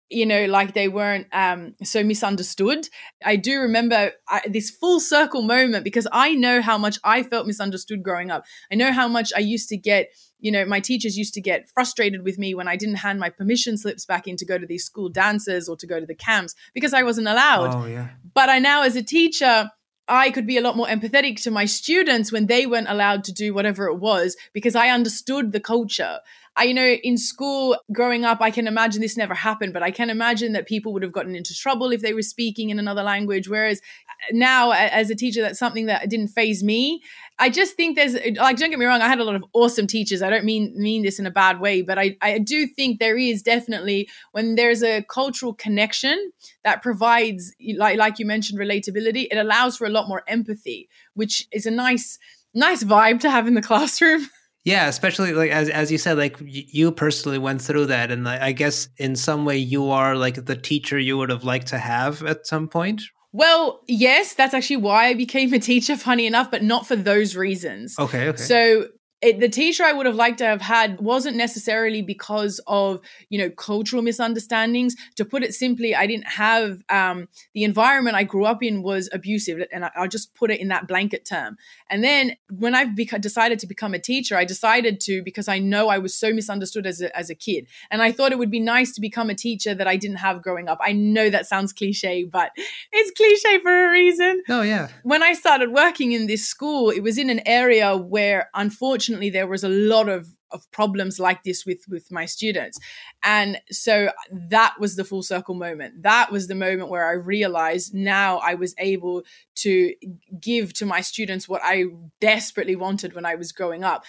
you 0.09 0.25
know 0.25 0.45
like 0.45 0.73
they 0.73 0.87
weren't 0.87 1.27
um, 1.31 1.75
so 1.83 2.03
misunderstood 2.03 2.89
i 3.23 3.35
do 3.35 3.59
remember 3.59 4.11
I, 4.27 4.41
this 4.47 4.69
full 4.69 4.99
circle 4.99 5.41
moment 5.41 5.83
because 5.83 6.07
i 6.11 6.33
know 6.33 6.61
how 6.61 6.77
much 6.77 6.97
i 7.03 7.23
felt 7.23 7.47
misunderstood 7.47 8.03
growing 8.03 8.31
up 8.31 8.43
i 8.71 8.75
know 8.75 8.91
how 8.91 9.07
much 9.07 9.31
i 9.35 9.39
used 9.39 9.69
to 9.69 9.77
get 9.77 10.09
you 10.39 10.51
know 10.51 10.65
my 10.65 10.79
teachers 10.79 11.17
used 11.17 11.33
to 11.35 11.41
get 11.41 11.69
frustrated 11.69 12.23
with 12.23 12.37
me 12.37 12.53
when 12.53 12.67
i 12.67 12.75
didn't 12.75 12.95
hand 12.95 13.19
my 13.19 13.29
permission 13.29 13.77
slips 13.77 14.05
back 14.05 14.27
in 14.27 14.35
to 14.37 14.45
go 14.45 14.57
to 14.57 14.65
these 14.65 14.85
school 14.85 15.09
dances 15.09 15.69
or 15.69 15.75
to 15.75 15.87
go 15.87 15.99
to 15.99 16.05
the 16.05 16.15
camps 16.15 16.55
because 16.73 16.93
i 16.93 17.03
wasn't 17.03 17.27
allowed 17.27 17.73
oh, 17.75 17.85
yeah. 17.85 18.09
but 18.33 18.49
i 18.49 18.59
now 18.59 18.81
as 18.81 18.95
a 18.95 19.03
teacher 19.03 19.69
I 20.11 20.31
could 20.31 20.47
be 20.47 20.57
a 20.57 20.61
lot 20.61 20.75
more 20.75 20.87
empathetic 20.87 21.41
to 21.43 21.51
my 21.51 21.65
students 21.65 22.31
when 22.31 22.47
they 22.47 22.65
weren't 22.65 22.89
allowed 22.89 23.23
to 23.25 23.31
do 23.31 23.53
whatever 23.53 23.85
it 23.85 23.97
was 23.97 24.35
because 24.53 24.75
I 24.75 24.89
understood 24.89 25.51
the 25.51 25.59
culture. 25.59 26.19
I, 26.59 26.63
you 26.63 26.73
know, 26.73 26.85
in 26.85 27.17
school 27.17 27.77
growing 27.93 28.25
up, 28.25 28.41
I 28.41 28.51
can 28.51 28.67
imagine 28.67 29.01
this 29.01 29.15
never 29.15 29.33
happened, 29.33 29.71
but 29.71 29.81
I 29.81 29.91
can 29.91 30.09
imagine 30.09 30.51
that 30.53 30.67
people 30.67 30.91
would 30.91 31.03
have 31.03 31.13
gotten 31.13 31.33
into 31.33 31.55
trouble 31.55 31.93
if 31.93 32.01
they 32.01 32.11
were 32.11 32.21
speaking 32.21 32.69
in 32.69 32.77
another 32.77 33.01
language. 33.01 33.47
Whereas 33.47 33.79
uh, 33.79 34.33
now, 34.33 34.71
as 34.71 35.09
a 35.09 35.15
teacher, 35.15 35.41
that's 35.41 35.57
something 35.57 35.85
that 35.85 36.09
didn't 36.09 36.27
faze 36.27 36.61
me. 36.61 37.01
I 37.39 37.49
just 37.49 37.77
think 37.77 37.95
there's 37.95 38.13
uh, 38.13 38.31
like, 38.35 38.57
don't 38.57 38.71
get 38.71 38.77
me 38.77 38.85
wrong, 38.85 39.01
I 39.01 39.07
had 39.07 39.19
a 39.19 39.23
lot 39.23 39.35
of 39.35 39.45
awesome 39.53 39.87
teachers. 39.87 40.21
I 40.21 40.29
don't 40.29 40.43
mean 40.43 40.73
mean 40.75 41.03
this 41.03 41.17
in 41.17 41.25
a 41.25 41.31
bad 41.31 41.61
way, 41.61 41.81
but 41.81 41.97
I, 41.97 42.17
I 42.21 42.39
do 42.39 42.67
think 42.67 42.99
there 42.99 43.17
is 43.17 43.41
definitely 43.41 44.09
when 44.33 44.55
there's 44.55 44.83
a 44.83 45.01
cultural 45.03 45.53
connection 45.53 46.33
that 46.65 46.83
provides, 46.83 47.55
like 47.77 47.97
like 47.97 48.19
you 48.19 48.25
mentioned, 48.25 48.59
relatability. 48.59 49.27
It 49.31 49.37
allows 49.37 49.77
for 49.77 49.85
a 49.85 49.89
lot 49.89 50.09
more 50.09 50.23
empathy, 50.27 50.89
which 51.13 51.47
is 51.53 51.65
a 51.65 51.71
nice 51.71 52.19
nice 52.53 52.83
vibe 52.83 53.21
to 53.21 53.29
have 53.29 53.47
in 53.47 53.53
the 53.53 53.61
classroom. 53.69 54.27
Yeah, 54.69 54.87
especially 54.87 55.33
like 55.33 55.49
as 55.49 55.67
as 55.67 55.91
you 55.91 55.97
said, 55.97 56.17
like 56.17 56.37
you 56.41 56.91
personally 56.91 57.39
went 57.39 57.59
through 57.59 57.87
that, 57.87 58.11
and 58.11 58.29
I 58.29 58.51
guess 58.51 58.87
in 58.97 59.15
some 59.15 59.43
way 59.43 59.57
you 59.57 59.89
are 59.89 60.15
like 60.15 60.45
the 60.45 60.55
teacher 60.55 60.99
you 60.99 61.17
would 61.17 61.31
have 61.31 61.43
liked 61.43 61.67
to 61.67 61.79
have 61.79 62.23
at 62.23 62.45
some 62.45 62.67
point. 62.67 63.01
Well, 63.31 63.81
yes, 63.87 64.35
that's 64.35 64.53
actually 64.53 64.77
why 64.77 65.07
I 65.07 65.13
became 65.15 65.53
a 65.53 65.59
teacher. 65.59 65.97
Funny 66.09 66.27
enough, 66.27 66.51
but 66.51 66.63
not 66.63 66.85
for 66.85 66.95
those 66.95 67.35
reasons. 67.35 67.97
Okay. 67.97 68.27
okay. 68.27 68.37
So 68.37 68.87
it, 69.21 69.41
the 69.41 69.49
teacher 69.49 69.83
I 69.83 69.91
would 69.91 70.05
have 70.05 70.15
liked 70.15 70.37
to 70.37 70.45
have 70.45 70.61
had 70.61 71.01
wasn't 71.01 71.35
necessarily 71.35 72.01
because 72.01 72.61
of 72.67 73.01
you 73.29 73.37
know 73.37 73.49
cultural 73.49 74.01
misunderstandings. 74.01 74.95
To 75.15 75.25
put 75.25 75.43
it 75.43 75.53
simply, 75.53 75.93
I 75.93 76.07
didn't 76.07 76.27
have 76.29 76.83
um, 76.89 77.27
the 77.53 77.65
environment 77.65 78.15
I 78.15 78.23
grew 78.23 78.45
up 78.45 78.63
in 78.63 78.81
was 78.81 79.09
abusive, 79.11 79.61
and 79.73 79.83
I, 79.83 79.91
will 79.97 80.07
just 80.07 80.33
put 80.35 80.51
it 80.51 80.61
in 80.61 80.69
that 80.69 80.87
blanket 80.87 81.25
term. 81.25 81.57
And 81.89 82.01
then 82.01 82.37
when 82.49 82.75
I 82.75 82.85
beca- 82.85 83.19
decided 83.19 83.59
to 83.59 83.67
become 83.67 83.93
a 83.93 83.99
teacher, 83.99 84.37
I 84.37 84.45
decided 84.45 85.01
to 85.01 85.21
because 85.21 85.49
I 85.49 85.59
know 85.59 85.89
I 85.89 85.97
was 85.97 86.15
so 86.15 86.31
misunderstood 86.31 86.85
as 86.85 87.01
a, 87.01 87.15
as 87.17 87.29
a 87.29 87.35
kid, 87.35 87.67
and 87.91 88.01
I 88.01 88.13
thought 88.13 88.31
it 88.31 88.37
would 88.37 88.51
be 88.51 88.61
nice 88.61 88.93
to 88.93 89.01
become 89.01 89.29
a 89.29 89.35
teacher 89.35 89.73
that 89.73 89.87
I 89.87 89.97
didn't 89.97 90.17
have 90.17 90.41
growing 90.41 90.69
up. 90.69 90.79
I 90.81 90.93
know 90.93 91.29
that 91.29 91.45
sounds 91.45 91.73
cliche, 91.73 92.23
but 92.23 92.51
it's 92.93 93.11
cliche 93.11 93.59
for 93.59 93.87
a 93.87 93.91
reason. 93.91 94.43
Oh 94.47 94.61
yeah. 94.61 94.87
When 95.03 95.23
I 95.23 95.33
started 95.33 95.73
working 95.73 96.13
in 96.13 96.27
this 96.27 96.45
school, 96.45 96.89
it 96.89 97.01
was 97.01 97.17
in 97.17 97.29
an 97.29 97.41
area 97.45 97.97
where 97.97 98.49
unfortunately 98.53 99.08
unfortunately 99.09 99.29
there 99.29 99.47
was 99.47 99.63
a 99.63 99.69
lot 99.69 100.09
of 100.09 100.27
of 100.51 100.69
problems 100.71 101.19
like 101.19 101.43
this 101.43 101.63
with 101.65 101.85
with 101.87 102.11
my 102.11 102.25
students. 102.25 102.79
And 103.23 103.59
so 103.69 104.09
that 104.49 104.75
was 104.79 104.95
the 104.95 105.03
full 105.03 105.21
circle 105.21 105.53
moment. 105.53 106.01
That 106.01 106.31
was 106.31 106.47
the 106.47 106.55
moment 106.55 106.89
where 106.89 107.07
i 107.07 107.13
realized 107.13 107.93
now 107.93 108.39
i 108.39 108.55
was 108.55 108.73
able 108.77 109.23
to 109.55 109.93
give 110.39 110.73
to 110.73 110.85
my 110.85 111.01
students 111.01 111.47
what 111.47 111.61
i 111.63 111.85
desperately 112.19 112.75
wanted 112.75 113.13
when 113.13 113.25
i 113.25 113.35
was 113.35 113.51
growing 113.51 113.83
up. 113.83 114.03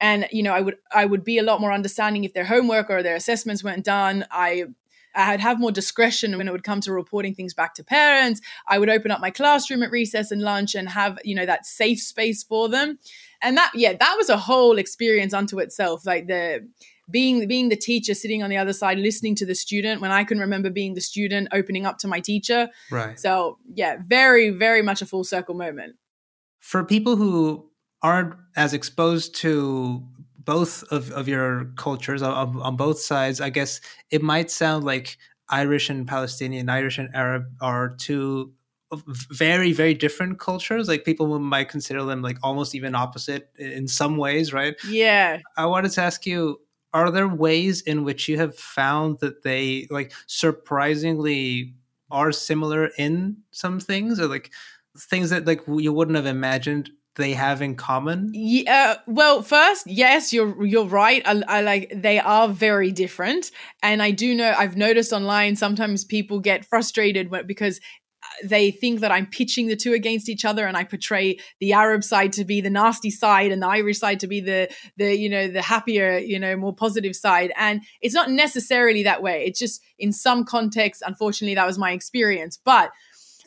And 0.00 0.26
you 0.32 0.42
know 0.42 0.52
i 0.52 0.60
would 0.60 0.76
i 0.92 1.04
would 1.04 1.24
be 1.24 1.38
a 1.38 1.42
lot 1.42 1.60
more 1.60 1.72
understanding 1.72 2.24
if 2.24 2.32
their 2.32 2.46
homework 2.54 2.90
or 2.90 3.02
their 3.02 3.16
assessments 3.16 3.62
weren't 3.64 3.84
done. 3.84 4.24
I 4.30 4.64
I'd 5.14 5.40
have 5.40 5.60
more 5.60 5.70
discretion 5.72 6.36
when 6.36 6.48
it 6.48 6.52
would 6.52 6.64
come 6.64 6.80
to 6.82 6.92
reporting 6.92 7.34
things 7.34 7.54
back 7.54 7.74
to 7.74 7.84
parents. 7.84 8.40
I 8.66 8.78
would 8.78 8.90
open 8.90 9.10
up 9.10 9.20
my 9.20 9.30
classroom 9.30 9.82
at 9.82 9.90
recess 9.90 10.30
and 10.30 10.42
lunch 10.42 10.74
and 10.74 10.88
have, 10.88 11.18
you 11.24 11.34
know, 11.34 11.46
that 11.46 11.66
safe 11.66 12.00
space 12.00 12.42
for 12.42 12.68
them 12.68 12.98
and 13.44 13.56
that 13.56 13.70
yeah 13.74 13.92
that 13.92 14.14
was 14.16 14.28
a 14.28 14.36
whole 14.36 14.78
experience 14.78 15.32
unto 15.32 15.58
itself. 15.58 16.06
Like 16.06 16.26
the 16.26 16.68
being 17.10 17.46
being 17.46 17.68
the 17.68 17.76
teacher 17.76 18.14
sitting 18.14 18.42
on 18.42 18.50
the 18.50 18.56
other 18.56 18.72
side 18.72 18.98
listening 18.98 19.34
to 19.34 19.44
the 19.44 19.54
student 19.54 20.00
when 20.00 20.10
i 20.10 20.24
can 20.24 20.38
remember 20.38 20.70
being 20.70 20.94
the 20.94 21.02
student 21.02 21.48
opening 21.52 21.86
up 21.86 21.98
to 21.98 22.08
my 22.08 22.20
teacher. 22.20 22.70
Right. 22.90 23.18
So 23.18 23.58
yeah 23.74 23.98
very 24.06 24.50
very 24.50 24.82
much 24.82 25.02
a 25.02 25.06
full 25.06 25.24
circle 25.24 25.54
moment. 25.54 25.96
For 26.60 26.82
people 26.82 27.16
who 27.16 27.70
aren't 28.02 28.34
as 28.56 28.72
exposed 28.72 29.34
to 29.36 30.06
both 30.38 30.84
of, 30.92 31.10
of 31.12 31.26
your 31.26 31.66
cultures 31.76 32.22
on, 32.22 32.60
on 32.60 32.76
both 32.76 33.00
sides 33.00 33.40
i 33.40 33.50
guess 33.50 33.80
it 34.10 34.22
might 34.22 34.50
sound 34.50 34.84
like 34.84 35.16
irish 35.48 35.88
and 35.90 36.06
palestinian 36.06 36.68
irish 36.68 36.98
and 36.98 37.08
arab 37.14 37.46
are 37.60 37.96
two 37.96 38.52
very 39.06 39.72
very 39.72 39.94
different 39.94 40.38
cultures 40.38 40.88
like 40.88 41.04
people 41.04 41.38
might 41.38 41.68
consider 41.68 42.04
them 42.04 42.22
like 42.22 42.38
almost 42.42 42.74
even 42.74 42.94
opposite 42.94 43.50
in 43.58 43.88
some 43.88 44.16
ways 44.16 44.52
right 44.52 44.74
yeah 44.88 45.38
i 45.56 45.66
wanted 45.66 45.90
to 45.90 46.00
ask 46.00 46.26
you 46.26 46.60
are 46.92 47.10
there 47.10 47.28
ways 47.28 47.80
in 47.82 48.04
which 48.04 48.28
you 48.28 48.38
have 48.38 48.56
found 48.56 49.18
that 49.18 49.42
they 49.42 49.86
like 49.90 50.12
surprisingly 50.26 51.74
are 52.10 52.30
similar 52.30 52.90
in 52.98 53.36
some 53.50 53.80
things 53.80 54.20
or 54.20 54.28
like 54.28 54.52
things 54.96 55.30
that 55.30 55.46
like 55.46 55.62
you 55.66 55.92
wouldn't 55.92 56.16
have 56.16 56.26
imagined 56.26 56.90
they 57.16 57.32
have 57.32 57.62
in 57.62 57.76
common? 57.76 58.30
Yeah. 58.32 58.94
Uh, 58.96 59.00
well, 59.06 59.42
first, 59.42 59.86
yes, 59.86 60.32
you're 60.32 60.64
you're 60.64 60.86
right. 60.86 61.22
I, 61.24 61.42
I, 61.46 61.60
like 61.60 61.92
they 61.94 62.18
are 62.18 62.48
very 62.48 62.90
different, 62.90 63.50
and 63.82 64.02
I 64.02 64.10
do 64.10 64.34
know 64.34 64.54
I've 64.56 64.76
noticed 64.76 65.12
online 65.12 65.56
sometimes 65.56 66.04
people 66.04 66.40
get 66.40 66.64
frustrated 66.64 67.30
because 67.46 67.80
they 68.42 68.70
think 68.70 69.00
that 69.00 69.12
I'm 69.12 69.26
pitching 69.26 69.68
the 69.68 69.76
two 69.76 69.92
against 69.92 70.28
each 70.28 70.44
other 70.44 70.66
and 70.66 70.76
I 70.76 70.84
portray 70.84 71.38
the 71.60 71.72
Arab 71.72 72.02
side 72.02 72.32
to 72.34 72.44
be 72.44 72.60
the 72.60 72.70
nasty 72.70 73.10
side 73.10 73.52
and 73.52 73.62
the 73.62 73.68
Irish 73.68 73.98
side 73.98 74.20
to 74.20 74.26
be 74.26 74.40
the 74.40 74.68
the 74.96 75.16
you 75.16 75.28
know 75.28 75.48
the 75.48 75.62
happier 75.62 76.18
you 76.18 76.38
know 76.38 76.56
more 76.56 76.74
positive 76.74 77.14
side. 77.14 77.52
And 77.56 77.82
it's 78.00 78.14
not 78.14 78.30
necessarily 78.30 79.02
that 79.04 79.22
way. 79.22 79.44
It's 79.46 79.58
just 79.58 79.82
in 79.98 80.12
some 80.12 80.44
contexts 80.44 81.02
unfortunately 81.06 81.54
that 81.54 81.66
was 81.66 81.78
my 81.78 81.92
experience. 81.92 82.58
But 82.62 82.90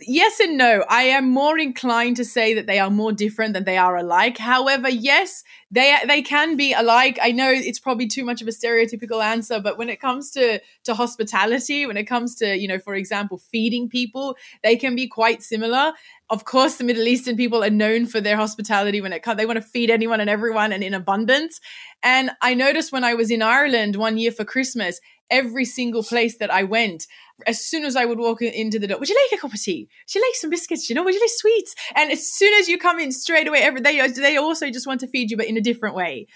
yes 0.01 0.39
and 0.39 0.57
no. 0.57 0.83
I 0.89 1.03
am 1.03 1.29
more 1.29 1.57
inclined 1.57 2.17
to 2.17 2.25
say 2.25 2.53
that 2.53 2.67
they 2.67 2.79
are 2.79 2.89
more 2.89 3.12
different 3.12 3.53
than 3.53 3.63
they 3.63 3.77
are 3.77 3.95
alike. 3.97 4.38
However, 4.38 4.89
yes, 4.89 5.43
they 5.71 5.95
they 6.07 6.21
can 6.21 6.55
be 6.55 6.73
alike. 6.73 7.17
I 7.21 7.31
know 7.31 7.49
it's 7.51 7.79
probably 7.79 8.07
too 8.07 8.23
much 8.23 8.41
of 8.41 8.47
a 8.47 8.51
stereotypical 8.51 9.23
answer, 9.23 9.60
but 9.60 9.77
when 9.77 9.89
it 9.89 9.99
comes 9.99 10.31
to 10.31 10.60
to 10.83 10.93
hospitality, 10.93 11.86
when 11.86 11.97
it 11.97 12.05
comes 12.05 12.36
to 12.36 12.57
you 12.57 12.67
know, 12.67 12.79
for 12.79 12.95
example, 12.95 13.38
feeding 13.38 13.89
people, 13.89 14.36
they 14.63 14.75
can 14.75 14.95
be 14.95 15.07
quite 15.07 15.41
similar. 15.41 15.93
Of 16.29 16.43
course, 16.43 16.75
the 16.75 16.83
Middle 16.83 17.07
Eastern 17.07 17.38
people 17.38 17.63
are 17.63 17.69
known 17.69 18.05
for 18.05 18.19
their 18.19 18.36
hospitality 18.36 18.99
when 18.99 19.13
it 19.13 19.23
comes. 19.23 19.38
They 19.38 19.45
want 19.45 19.57
to 19.57 19.62
feed 19.62 19.89
anyone 19.89 20.19
and 20.19 20.29
everyone 20.29 20.73
and 20.73 20.83
in 20.83 20.93
abundance. 20.93 21.60
And 22.03 22.31
I 22.41 22.53
noticed 22.53 22.91
when 22.91 23.03
I 23.03 23.13
was 23.13 23.31
in 23.31 23.41
Ireland 23.41 23.95
one 23.95 24.17
year 24.17 24.31
for 24.31 24.43
Christmas, 24.45 24.99
every 25.29 25.65
single 25.65 26.03
place 26.03 26.37
that 26.37 26.51
I 26.51 26.63
went, 26.63 27.07
as 27.45 27.63
soon 27.63 27.85
as 27.85 27.95
I 27.95 28.05
would 28.05 28.19
walk 28.19 28.41
into 28.41 28.79
the 28.79 28.87
door, 28.87 28.99
would 28.99 29.09
you 29.09 29.15
like 29.23 29.37
a 29.37 29.41
cup 29.41 29.53
of 29.53 29.61
tea? 29.61 29.87
Would 30.07 30.15
you 30.15 30.21
like 30.27 30.35
some 30.35 30.49
biscuits? 30.49 30.89
You 30.89 30.95
know, 30.95 31.03
would 31.03 31.13
you 31.13 31.21
like 31.21 31.29
sweets? 31.33 31.75
And 31.95 32.11
as 32.11 32.31
soon 32.31 32.53
as 32.55 32.67
you 32.67 32.77
come 32.77 32.99
in, 32.99 33.11
straight 33.11 33.47
away, 33.47 33.59
every 33.59 33.81
they 33.81 34.07
they 34.09 34.37
also 34.37 34.69
just 34.69 34.87
want 34.87 35.01
to 35.01 35.07
feed 35.07 35.31
you, 35.31 35.37
but 35.37 35.47
in 35.47 35.57
a 35.57 35.61
different 35.61 35.95
way. 35.95 36.27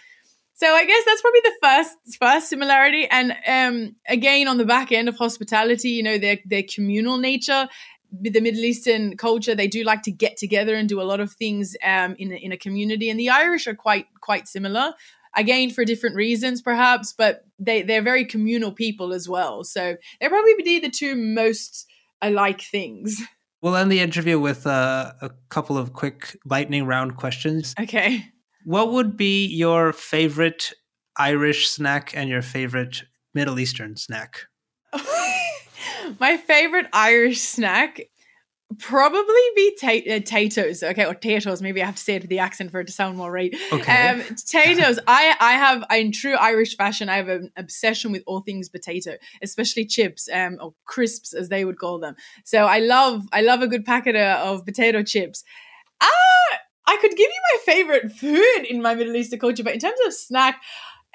So 0.53 0.67
I 0.67 0.85
guess 0.85 1.03
that's 1.05 1.21
probably 1.21 1.41
the 1.43 1.53
first 1.61 1.97
first 2.19 2.49
similarity. 2.49 3.07
And 3.09 3.35
um, 3.47 3.95
again, 4.07 4.47
on 4.47 4.57
the 4.57 4.65
back 4.65 4.91
end 4.91 5.09
of 5.09 5.15
hospitality, 5.15 5.89
you 5.89 6.03
know, 6.03 6.17
their 6.17 6.39
their 6.45 6.63
communal 6.63 7.17
nature. 7.17 7.67
The 8.13 8.41
Middle 8.41 8.65
Eastern 8.65 9.15
culture, 9.15 9.55
they 9.55 9.69
do 9.69 9.85
like 9.85 10.01
to 10.01 10.11
get 10.11 10.35
together 10.35 10.75
and 10.75 10.89
do 10.89 10.99
a 10.99 11.03
lot 11.03 11.21
of 11.21 11.31
things 11.31 11.77
um, 11.81 12.13
in 12.19 12.33
in 12.33 12.51
a 12.51 12.57
community, 12.57 13.09
and 13.09 13.17
the 13.17 13.29
Irish 13.29 13.67
are 13.67 13.73
quite 13.73 14.07
quite 14.19 14.49
similar 14.49 14.93
again 15.35 15.69
for 15.69 15.85
different 15.85 16.15
reasons 16.15 16.61
perhaps 16.61 17.13
but 17.17 17.45
they 17.59 17.81
they're 17.81 18.01
very 18.01 18.25
communal 18.25 18.71
people 18.71 19.13
as 19.13 19.27
well 19.29 19.63
so 19.63 19.95
they're 20.19 20.29
probably 20.29 20.79
the 20.79 20.89
two 20.89 21.15
most 21.15 21.85
alike 22.21 22.61
things 22.61 23.21
We'll 23.61 23.75
end 23.75 23.91
the 23.91 23.99
interview 23.99 24.39
with 24.39 24.65
uh, 24.65 25.13
a 25.21 25.29
couple 25.49 25.77
of 25.77 25.93
quick 25.93 26.35
lightning 26.45 26.85
round 26.85 27.17
questions. 27.17 27.75
Okay. 27.79 28.25
What 28.65 28.91
would 28.91 29.15
be 29.15 29.45
your 29.45 29.93
favorite 29.93 30.73
Irish 31.15 31.69
snack 31.69 32.11
and 32.15 32.27
your 32.27 32.41
favorite 32.41 33.03
Middle 33.35 33.59
Eastern 33.59 33.97
snack? 33.97 34.45
My 36.19 36.37
favorite 36.37 36.87
Irish 36.91 37.41
snack 37.41 38.01
probably 38.79 39.41
be 39.55 39.77
ta- 39.79 40.11
uh, 40.11 40.19
potatoes. 40.19 40.83
Okay, 40.83 41.05
or 41.05 41.13
potatoes. 41.13 41.61
Maybe 41.61 41.81
I 41.81 41.85
have 41.85 41.95
to 41.95 42.01
say 42.01 42.15
it 42.15 42.23
with 42.23 42.29
the 42.29 42.39
accent 42.39 42.71
for 42.71 42.79
it 42.79 42.87
to 42.87 42.93
sound 42.93 43.17
more 43.17 43.31
right. 43.31 43.55
Okay. 43.71 44.09
Um, 44.09 44.21
potatoes. 44.21 44.99
I 45.07 45.35
I 45.39 45.53
have 45.53 45.83
in 45.91 46.11
true 46.11 46.35
Irish 46.35 46.75
fashion. 46.77 47.09
I 47.09 47.17
have 47.17 47.29
an 47.29 47.51
obsession 47.57 48.11
with 48.11 48.23
all 48.25 48.41
things 48.41 48.69
potato, 48.69 49.17
especially 49.41 49.85
chips, 49.85 50.29
um, 50.33 50.57
or 50.61 50.73
crisps 50.85 51.33
as 51.33 51.49
they 51.49 51.65
would 51.65 51.77
call 51.77 51.99
them. 51.99 52.15
So 52.43 52.65
I 52.65 52.79
love 52.79 53.23
I 53.31 53.41
love 53.41 53.61
a 53.61 53.67
good 53.67 53.85
packet 53.85 54.15
of, 54.15 54.65
potato 54.65 55.03
chips. 55.03 55.43
Ah, 56.01 56.57
I 56.87 56.97
could 56.97 57.11
give 57.11 57.19
you 57.19 57.41
my 57.53 57.73
favorite 57.73 58.11
food 58.11 58.65
in 58.69 58.81
my 58.81 58.95
Middle 58.95 59.15
Eastern 59.15 59.39
culture, 59.39 59.63
but 59.63 59.73
in 59.73 59.79
terms 59.79 59.99
of 60.05 60.13
snack, 60.13 60.61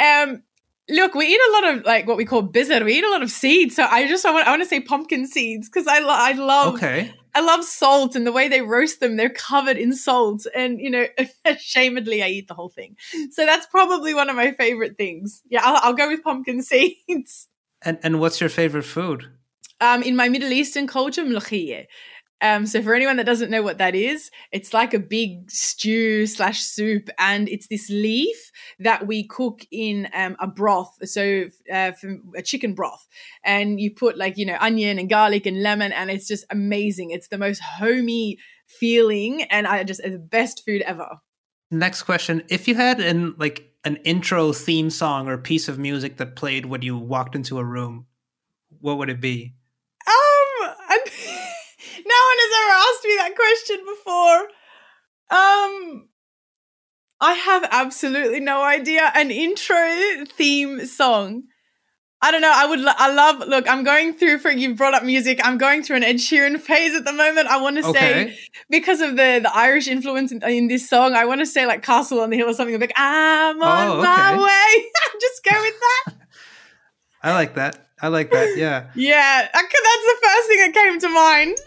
um, 0.01 0.43
look, 0.89 1.15
we 1.15 1.27
eat 1.27 1.41
a 1.49 1.53
lot 1.53 1.75
of 1.75 1.85
like 1.85 2.07
what 2.07 2.17
we 2.17 2.25
call 2.25 2.43
bizzard. 2.43 2.85
We 2.85 2.99
eat 2.99 3.05
a 3.05 3.11
lot 3.11 3.23
of 3.23 3.31
seeds. 3.31 3.77
So 3.77 3.85
I 3.85 4.07
just 4.07 4.25
I 4.25 4.33
want, 4.33 4.47
I 4.47 4.51
want 4.51 4.63
to 4.63 4.69
say 4.69 4.81
pumpkin 4.81 5.27
seeds 5.27 5.69
because 5.69 5.87
I 5.87 6.01
lo- 6.01 6.09
I 6.11 6.33
love 6.33 6.75
Okay. 6.75 7.13
I 7.37 7.41
love 7.41 7.65
salt 7.65 8.17
and 8.17 8.27
the 8.27 8.33
way 8.33 8.49
they 8.49 8.63
roast 8.63 9.01
them. 9.01 9.17
They're 9.17 9.29
covered 9.29 9.77
in 9.77 9.93
salt, 9.95 10.47
and 10.55 10.81
you 10.81 10.89
know, 10.89 11.07
ashamedly, 11.45 12.25
I 12.25 12.29
eat 12.29 12.49
the 12.49 12.55
whole 12.55 12.71
thing. 12.71 12.97
So 13.31 13.45
that's 13.45 13.67
probably 13.67 14.15
one 14.15 14.31
of 14.31 14.37
my 14.37 14.53
favorite 14.53 14.97
things. 14.97 15.43
Yeah, 15.51 15.61
I'll, 15.63 15.81
I'll 15.83 15.93
go 15.93 16.09
with 16.09 16.23
pumpkin 16.23 16.63
seeds. 16.71 17.49
And 17.83 17.99
and 18.03 18.21
what's 18.21 18.41
your 18.41 18.49
favorite 18.49 18.85
food? 18.85 19.27
Um, 19.83 20.03
in 20.03 20.17
my 20.17 20.31
Middle 20.31 20.51
Eastern 20.51 20.87
culture, 20.87 21.23
mlokhiyeh. 21.25 21.85
Um, 22.43 22.67
so 22.67 22.83
for 22.83 22.95
anyone 22.95 23.17
that 23.17 23.25
doesn't 23.25 23.51
know 23.51 23.63
what 23.63 23.79
that 23.79 23.95
is, 23.95 24.31
it's 24.53 24.75
like 24.75 24.93
a 24.93 24.99
big 24.99 25.51
stew 25.51 26.27
slash 26.27 26.61
soup, 26.61 27.09
and 27.19 27.49
it's 27.49 27.69
this 27.69 27.89
leaf 27.89 28.53
that 28.79 29.07
we 29.07 29.27
cook 29.27 29.63
in 29.71 30.09
um, 30.15 30.37
a 30.39 30.47
broth, 30.47 30.97
so 31.09 31.47
uh, 31.73 31.93
a 32.37 32.43
chicken 32.43 32.75
broth, 32.75 33.07
and 33.43 33.81
you 33.81 33.91
put 33.91 34.19
like 34.19 34.37
you 34.37 34.45
know 34.45 34.59
onion 34.61 34.99
and 34.99 35.09
garlic 35.09 35.47
and 35.47 35.63
lemon, 35.63 35.93
and 35.93 36.11
it's 36.11 36.29
just 36.29 36.45
amazing. 36.51 37.11
It's 37.11 37.29
the 37.29 37.39
most 37.39 37.61
homey 37.61 38.39
feeling, 38.67 39.45
and 39.45 39.67
I 39.67 39.83
just 39.85 40.03
the 40.03 40.19
best 40.19 40.63
food 40.65 40.83
ever. 40.83 41.09
Next 41.71 42.03
question: 42.03 42.43
If 42.51 42.69
you 42.69 42.75
had 42.75 43.01
an 43.01 43.35
like 43.39 43.73
an 43.85 43.97
intro 44.05 44.53
theme 44.53 44.91
song 44.91 45.27
or 45.29 45.39
piece 45.39 45.69
of 45.69 45.79
music 45.79 46.19
that 46.19 46.37
played 46.37 46.67
when 46.67 46.83
you 46.83 46.99
walked 46.99 47.35
into 47.35 47.59
a 47.59 47.65
room, 47.65 48.07
what 48.81 48.99
would 48.99 49.09
it 49.09 49.23
be? 49.23 49.55
Um, 50.07 50.75
and 50.91 51.11
asked 52.71 53.05
me 53.05 53.17
that 53.17 53.37
question 53.37 53.77
before. 53.87 54.41
Um, 55.29 56.09
I 57.21 57.33
have 57.33 57.67
absolutely 57.71 58.41
no 58.41 58.63
idea. 58.63 59.11
An 59.15 59.31
intro 59.31 60.25
theme 60.37 60.85
song. 60.87 61.45
I 62.23 62.31
don't 62.31 62.41
know. 62.41 62.53
I 62.55 62.67
would. 62.67 62.81
lo- 62.81 62.93
I 62.97 63.13
love. 63.13 63.47
Look, 63.47 63.69
I'm 63.69 63.85
going 63.85 64.15
through 64.15 64.39
for 64.39 64.51
you 64.51 64.75
brought 64.75 64.95
up 64.95 65.05
music. 65.05 65.39
I'm 65.45 65.59
going 65.59 65.83
through 65.83 65.97
an 65.97 66.03
Ed 66.05 66.17
Sheeran 66.17 66.59
phase 66.59 66.95
at 66.95 67.05
the 67.05 67.13
moment. 67.13 67.47
I 67.47 67.61
want 67.61 67.77
to 67.77 67.87
Okay. 67.87 68.29
say 68.31 68.39
because 68.71 69.01
of 69.03 69.11
the 69.17 69.41
the 69.43 69.51
Irish 69.55 69.87
influence 69.87 70.33
in, 70.33 70.43
in 70.45 70.69
this 70.69 70.89
song. 70.89 71.15
I 71.15 71.27
want 71.27 71.41
to 71.41 71.47
say 71.47 71.67
like 71.67 71.83
Castle 71.83 72.21
on 72.21 72.31
the 72.31 72.37
Hill 72.37 72.49
or 72.49 72.55
something 72.55 72.75
I'm 72.75 72.81
like 72.81 72.93
I'm 72.97 73.63
on 73.63 73.89
Oh, 73.99 74.03
my 74.03 74.33
way. 74.35 74.85
Just 75.21 75.45
go 75.45 75.51
with 75.61 75.75
that. 75.81 76.15
I 77.23 77.33
like 77.35 77.55
that. 77.55 77.87
I 78.01 78.09
like 78.09 78.31
that. 78.31 78.57
Yeah. 78.57 78.91
Yeah, 78.95 79.49
I 79.53 79.63
that's 79.63 79.73
the 79.73 80.27
first 80.27 80.49
thing 80.49 80.59
that 80.59 80.75
came 80.75 80.99
to 81.01 81.09
mind. 81.09 81.59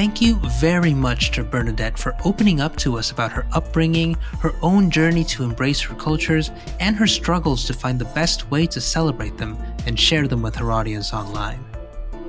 Thank 0.00 0.22
you 0.22 0.36
very 0.58 0.94
much 0.94 1.30
to 1.32 1.44
Bernadette 1.44 1.98
for 1.98 2.16
opening 2.24 2.58
up 2.58 2.74
to 2.76 2.96
us 2.96 3.10
about 3.10 3.32
her 3.32 3.46
upbringing, 3.52 4.14
her 4.38 4.54
own 4.62 4.90
journey 4.90 5.24
to 5.24 5.44
embrace 5.44 5.78
her 5.82 5.94
cultures, 5.94 6.50
and 6.80 6.96
her 6.96 7.06
struggles 7.06 7.66
to 7.66 7.74
find 7.74 7.98
the 7.98 8.06
best 8.14 8.50
way 8.50 8.66
to 8.68 8.80
celebrate 8.80 9.36
them 9.36 9.58
and 9.84 10.00
share 10.00 10.26
them 10.26 10.40
with 10.40 10.56
her 10.56 10.72
audience 10.72 11.12
online. 11.12 11.62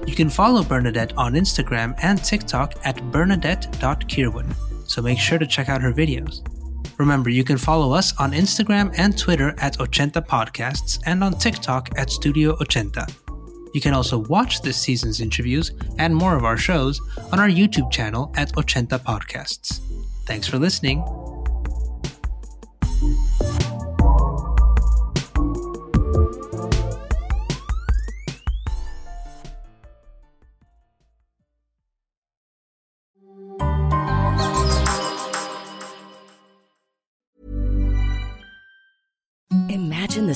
You 0.05 0.15
can 0.15 0.29
follow 0.29 0.63
Bernadette 0.63 1.17
on 1.17 1.35
Instagram 1.35 1.95
and 2.03 2.21
TikTok 2.21 2.73
at 2.83 3.01
bernadette.kirwan, 3.09 4.53
so 4.85 5.01
make 5.01 5.17
sure 5.17 5.39
to 5.39 5.47
check 5.47 5.69
out 5.69 5.81
her 5.81 5.93
videos. 5.93 6.45
Remember, 6.99 7.29
you 7.29 7.45
can 7.45 7.57
follow 7.57 7.93
us 7.93 8.13
on 8.19 8.33
Instagram 8.33 8.93
and 8.97 9.17
Twitter 9.17 9.55
at 9.59 9.77
Ochenta 9.77 10.21
Podcasts 10.21 10.99
and 11.05 11.23
on 11.23 11.35
TikTok 11.35 11.97
at 11.97 12.09
Studio 12.09 12.53
Ochenta. 12.57 13.09
You 13.73 13.81
can 13.81 13.93
also 13.93 14.17
watch 14.17 14.61
this 14.61 14.77
season's 14.77 15.21
interviews 15.21 15.71
and 15.97 16.15
more 16.15 16.35
of 16.35 16.43
our 16.43 16.57
shows 16.57 16.99
on 17.31 17.39
our 17.39 17.49
YouTube 17.49 17.91
channel 17.91 18.31
at 18.35 18.51
Ochenta 18.53 18.99
Podcasts. 18.99 19.79
Thanks 20.25 20.47
for 20.47 20.57
listening. 20.57 21.03
Imagine 39.69 40.27
the 40.27 40.35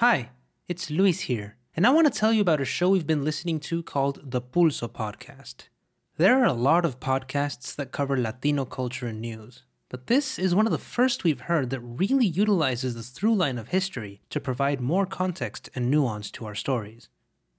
Hi, 0.00 0.30
it's 0.66 0.88
Luis 0.88 1.20
here, 1.20 1.58
and 1.76 1.86
I 1.86 1.90
want 1.90 2.10
to 2.10 2.18
tell 2.18 2.32
you 2.32 2.40
about 2.40 2.62
a 2.62 2.64
show 2.64 2.88
we've 2.88 3.06
been 3.06 3.22
listening 3.22 3.60
to 3.60 3.82
called 3.82 4.30
the 4.30 4.40
Pulso 4.40 4.88
Podcast. 4.88 5.68
There 6.16 6.40
are 6.40 6.46
a 6.46 6.54
lot 6.54 6.86
of 6.86 7.00
podcasts 7.00 7.76
that 7.76 7.92
cover 7.92 8.16
Latino 8.16 8.64
culture 8.64 9.08
and 9.08 9.20
news, 9.20 9.64
but 9.90 10.06
this 10.06 10.38
is 10.38 10.54
one 10.54 10.64
of 10.64 10.72
the 10.72 10.78
first 10.78 11.22
we've 11.22 11.42
heard 11.42 11.68
that 11.68 11.80
really 11.80 12.24
utilizes 12.24 12.94
the 12.94 13.02
through 13.02 13.34
line 13.34 13.58
of 13.58 13.68
history 13.68 14.22
to 14.30 14.40
provide 14.40 14.80
more 14.80 15.04
context 15.04 15.68
and 15.74 15.90
nuance 15.90 16.30
to 16.30 16.46
our 16.46 16.54
stories. 16.54 17.10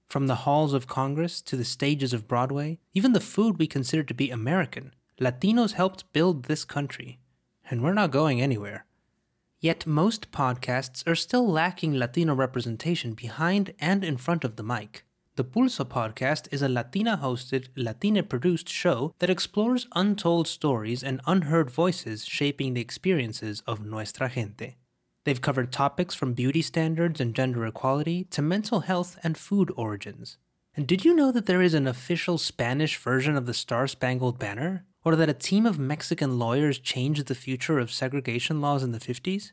From 0.08 0.26
the 0.26 0.42
halls 0.42 0.74
of 0.74 0.88
Congress 0.88 1.42
to 1.42 1.54
the 1.54 1.64
stages 1.64 2.12
of 2.12 2.26
Broadway, 2.26 2.80
even 2.92 3.12
the 3.12 3.20
food 3.20 3.60
we 3.60 3.68
consider 3.68 4.02
to 4.02 4.14
be 4.14 4.30
American, 4.30 4.96
Latinos 5.20 5.74
helped 5.74 6.12
build 6.12 6.46
this 6.46 6.64
country, 6.64 7.20
and 7.70 7.84
we're 7.84 7.92
not 7.92 8.10
going 8.10 8.40
anywhere. 8.40 8.84
Yet 9.62 9.86
most 9.86 10.32
podcasts 10.32 11.06
are 11.06 11.14
still 11.14 11.46
lacking 11.46 11.94
Latino 11.94 12.34
representation 12.34 13.12
behind 13.12 13.72
and 13.78 14.02
in 14.02 14.16
front 14.16 14.42
of 14.42 14.56
the 14.56 14.64
mic. 14.64 15.04
The 15.36 15.44
Pulso 15.44 15.84
podcast 15.84 16.48
is 16.50 16.62
a 16.62 16.68
Latina 16.68 17.20
hosted, 17.22 17.68
Latina 17.76 18.24
produced 18.24 18.68
show 18.68 19.14
that 19.20 19.30
explores 19.30 19.86
untold 19.94 20.48
stories 20.48 21.04
and 21.04 21.20
unheard 21.28 21.70
voices 21.70 22.24
shaping 22.24 22.74
the 22.74 22.80
experiences 22.80 23.62
of 23.64 23.86
nuestra 23.86 24.28
gente. 24.28 24.78
They've 25.22 25.40
covered 25.40 25.70
topics 25.70 26.16
from 26.16 26.34
beauty 26.34 26.60
standards 26.60 27.20
and 27.20 27.32
gender 27.32 27.64
equality 27.64 28.24
to 28.32 28.42
mental 28.42 28.80
health 28.80 29.16
and 29.22 29.38
food 29.38 29.72
origins. 29.76 30.38
And 30.74 30.88
did 30.88 31.04
you 31.04 31.14
know 31.14 31.30
that 31.30 31.46
there 31.46 31.62
is 31.62 31.74
an 31.74 31.86
official 31.86 32.36
Spanish 32.36 32.96
version 32.96 33.36
of 33.36 33.46
the 33.46 33.54
Star 33.54 33.86
Spangled 33.86 34.40
Banner? 34.40 34.86
Or 35.04 35.16
that 35.16 35.28
a 35.28 35.34
team 35.34 35.66
of 35.66 35.78
Mexican 35.78 36.38
lawyers 36.38 36.78
changed 36.78 37.26
the 37.26 37.34
future 37.34 37.78
of 37.78 37.90
segregation 37.90 38.60
laws 38.60 38.82
in 38.82 38.92
the 38.92 39.00
50s? 39.00 39.52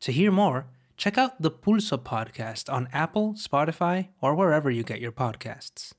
To 0.00 0.12
hear 0.12 0.30
more, 0.30 0.66
check 0.96 1.16
out 1.16 1.40
the 1.40 1.50
Pulso 1.50 1.96
podcast 1.96 2.70
on 2.72 2.88
Apple, 2.92 3.34
Spotify, 3.34 4.08
or 4.20 4.34
wherever 4.34 4.70
you 4.70 4.82
get 4.82 5.00
your 5.00 5.12
podcasts. 5.12 5.92